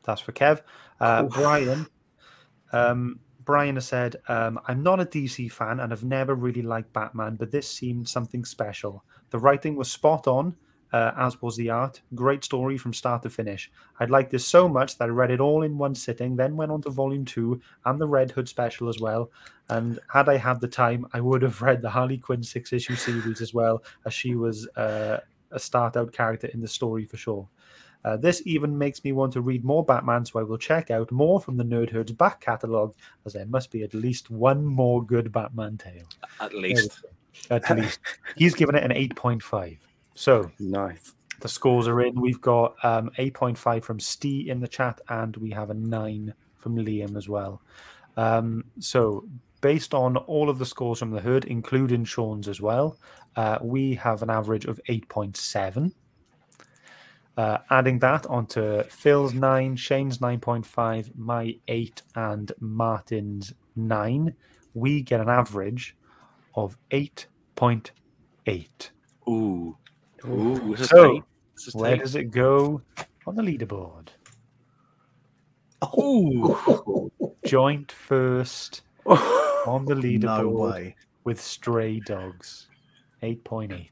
[0.05, 0.63] That's for Kev.
[1.01, 1.87] Uh, Brian.
[2.73, 6.93] Um, Brian has said, um, I'm not a DC fan and have never really liked
[6.93, 9.05] Batman, but this seemed something special.
[9.31, 10.57] The writing was spot on,
[10.93, 12.01] uh, as was the art.
[12.15, 13.71] Great story from start to finish.
[14.01, 16.73] I'd liked this so much that I read it all in one sitting, then went
[16.73, 19.31] on to volume two and the Red Hood special as well.
[19.69, 22.97] And had I had the time, I would have read the Harley Quinn six issue
[22.97, 25.21] series as well, as she was uh,
[25.51, 27.49] a start out character in the story for sure.
[28.05, 31.11] Uh, this even makes me want to read more Batman, so I will check out
[31.11, 35.03] more from the Nerd Herd's back catalogue, as there must be at least one more
[35.03, 36.05] good Batman tale.
[36.39, 37.03] At least.
[37.51, 38.01] At least.
[38.37, 39.79] He's given it an 8.5.
[40.15, 41.13] So Nice.
[41.41, 42.21] the scores are in.
[42.21, 46.77] We've got um, 8.5 from Stee in the chat, and we have a 9 from
[46.77, 47.61] Liam as well.
[48.17, 49.25] Um, so,
[49.61, 52.97] based on all of the scores from the Herd, including Sean's as well,
[53.37, 55.93] uh, we have an average of 8.7.
[57.37, 64.33] Uh, adding that onto Phil's 9, Shane's 9.5, my 8, and Martin's 9,
[64.75, 65.97] we get an average
[66.55, 68.91] of 8.8.
[69.29, 69.77] Ooh.
[70.29, 70.75] Ooh.
[70.77, 71.23] So, tight.
[71.55, 72.01] This is Where tight.
[72.01, 72.81] does it go
[73.27, 74.09] on the leaderboard?
[75.83, 77.11] Oh,
[77.47, 80.97] Joint first on the No leaderboard way.
[81.25, 82.69] with Stray Dogs,
[83.23, 83.91] eight point eight.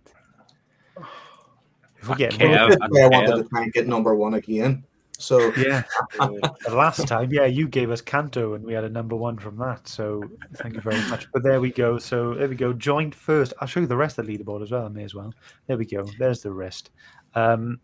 [2.01, 3.87] If we get Okay, more- Kev, This is why I wanted to try and get
[3.87, 4.85] number one again.
[5.23, 5.85] So yeah,
[6.19, 9.57] the last time, yeah, you gave us Canto and we had a number one from
[9.59, 9.87] that.
[9.87, 10.23] So
[10.57, 11.31] thank you very much.
[11.33, 11.99] But there we go.
[11.99, 12.73] So there we go.
[12.73, 13.53] Joint first.
[13.61, 14.85] I'll show you the rest of the leaderboard as well.
[14.85, 15.33] I may as well.
[15.67, 16.05] There we go.
[16.19, 16.91] There's the rest.
[17.35, 17.81] Um,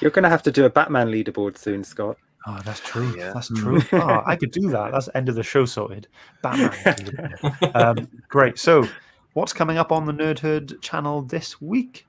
[0.00, 2.16] You're going to have to do a Batman leaderboard soon, Scott.
[2.46, 3.14] Oh, that's true.
[3.16, 3.32] Yeah.
[3.32, 3.80] That's true.
[3.92, 4.92] oh, I could do that.
[4.92, 6.08] That's end of the show sorted.
[6.42, 7.34] Batman.
[7.74, 8.58] um, great.
[8.58, 8.86] So,
[9.32, 12.06] what's coming up on the Nerd Herd channel this week?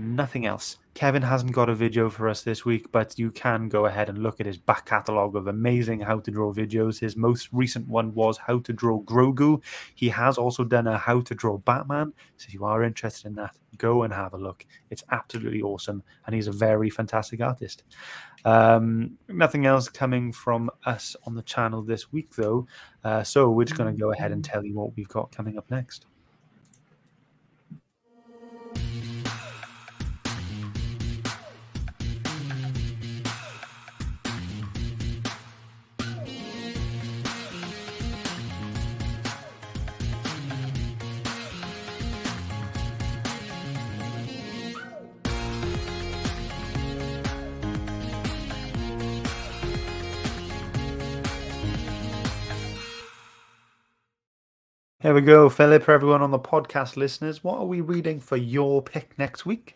[0.00, 0.76] Nothing else.
[0.94, 4.22] Kevin hasn't got a video for us this week, but you can go ahead and
[4.22, 7.00] look at his back catalogue of amazing how to draw videos.
[7.00, 9.60] His most recent one was how to draw Grogu.
[9.96, 12.12] He has also done a how to draw Batman.
[12.36, 14.64] So if you are interested in that, go and have a look.
[14.90, 17.82] It's absolutely awesome, and he's a very fantastic artist.
[18.44, 22.68] Um, nothing else coming from us on the channel this week, though.
[23.02, 25.58] Uh, so we're just going to go ahead and tell you what we've got coming
[25.58, 26.06] up next.
[55.08, 55.84] Here we go, Philip.
[55.84, 59.74] For everyone on the podcast listeners, what are we reading for your pick next week?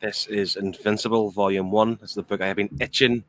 [0.00, 1.98] This is Invincible Volume One.
[2.00, 3.22] This is the book I have been itching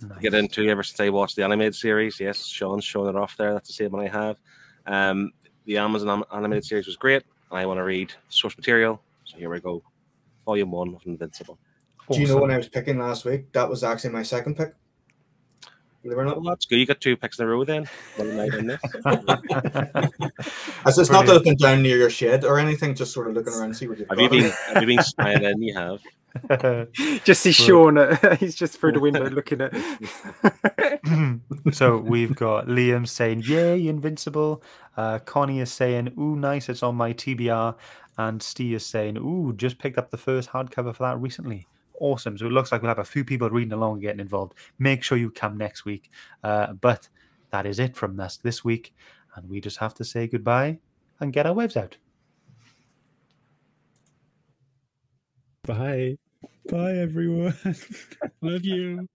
[0.00, 2.18] to get into ever since I watched the animated series.
[2.18, 3.52] Yes, Sean's showing it off there.
[3.52, 4.38] That's the same one I have.
[4.86, 5.32] Um,
[5.66, 8.98] the Amazon animated series was great, and I want to read source material.
[9.24, 9.82] So here we go,
[10.46, 11.58] Volume One of Invincible.
[12.10, 12.40] Do you know Awesome.
[12.40, 13.52] when I was picking last week?
[13.52, 14.72] That was actually my second pick.
[15.60, 15.93] Believe it or not.
[16.04, 16.78] Well, that's good.
[16.78, 17.88] You got two picks in a row then.
[18.16, 18.80] What am I this?
[20.84, 23.34] As it's not that I've been down near your shed or anything, just sort of
[23.34, 24.32] looking around to see what you've Have got.
[24.32, 24.50] you been?
[24.72, 25.62] Have you been spying in?
[25.62, 26.00] You have.
[27.24, 27.96] Just see Sean.
[27.96, 29.72] uh, he's just through the window looking at.
[31.72, 34.60] so we've got Liam saying, Yay, Invincible.
[34.96, 37.76] Uh, Connie is saying, Ooh, nice, it's on my TBR.
[38.18, 41.68] And Steve is saying, Ooh, just picked up the first hardcover for that recently.
[42.00, 42.36] Awesome.
[42.36, 44.54] So it looks like we'll have a few people reading along and getting involved.
[44.78, 46.10] Make sure you come next week.
[46.42, 47.08] Uh, but
[47.50, 48.94] that is it from us this week.
[49.36, 50.78] And we just have to say goodbye
[51.20, 51.96] and get our waves out.
[55.66, 56.18] Bye.
[56.68, 57.56] Bye, everyone.
[58.42, 59.08] Love you.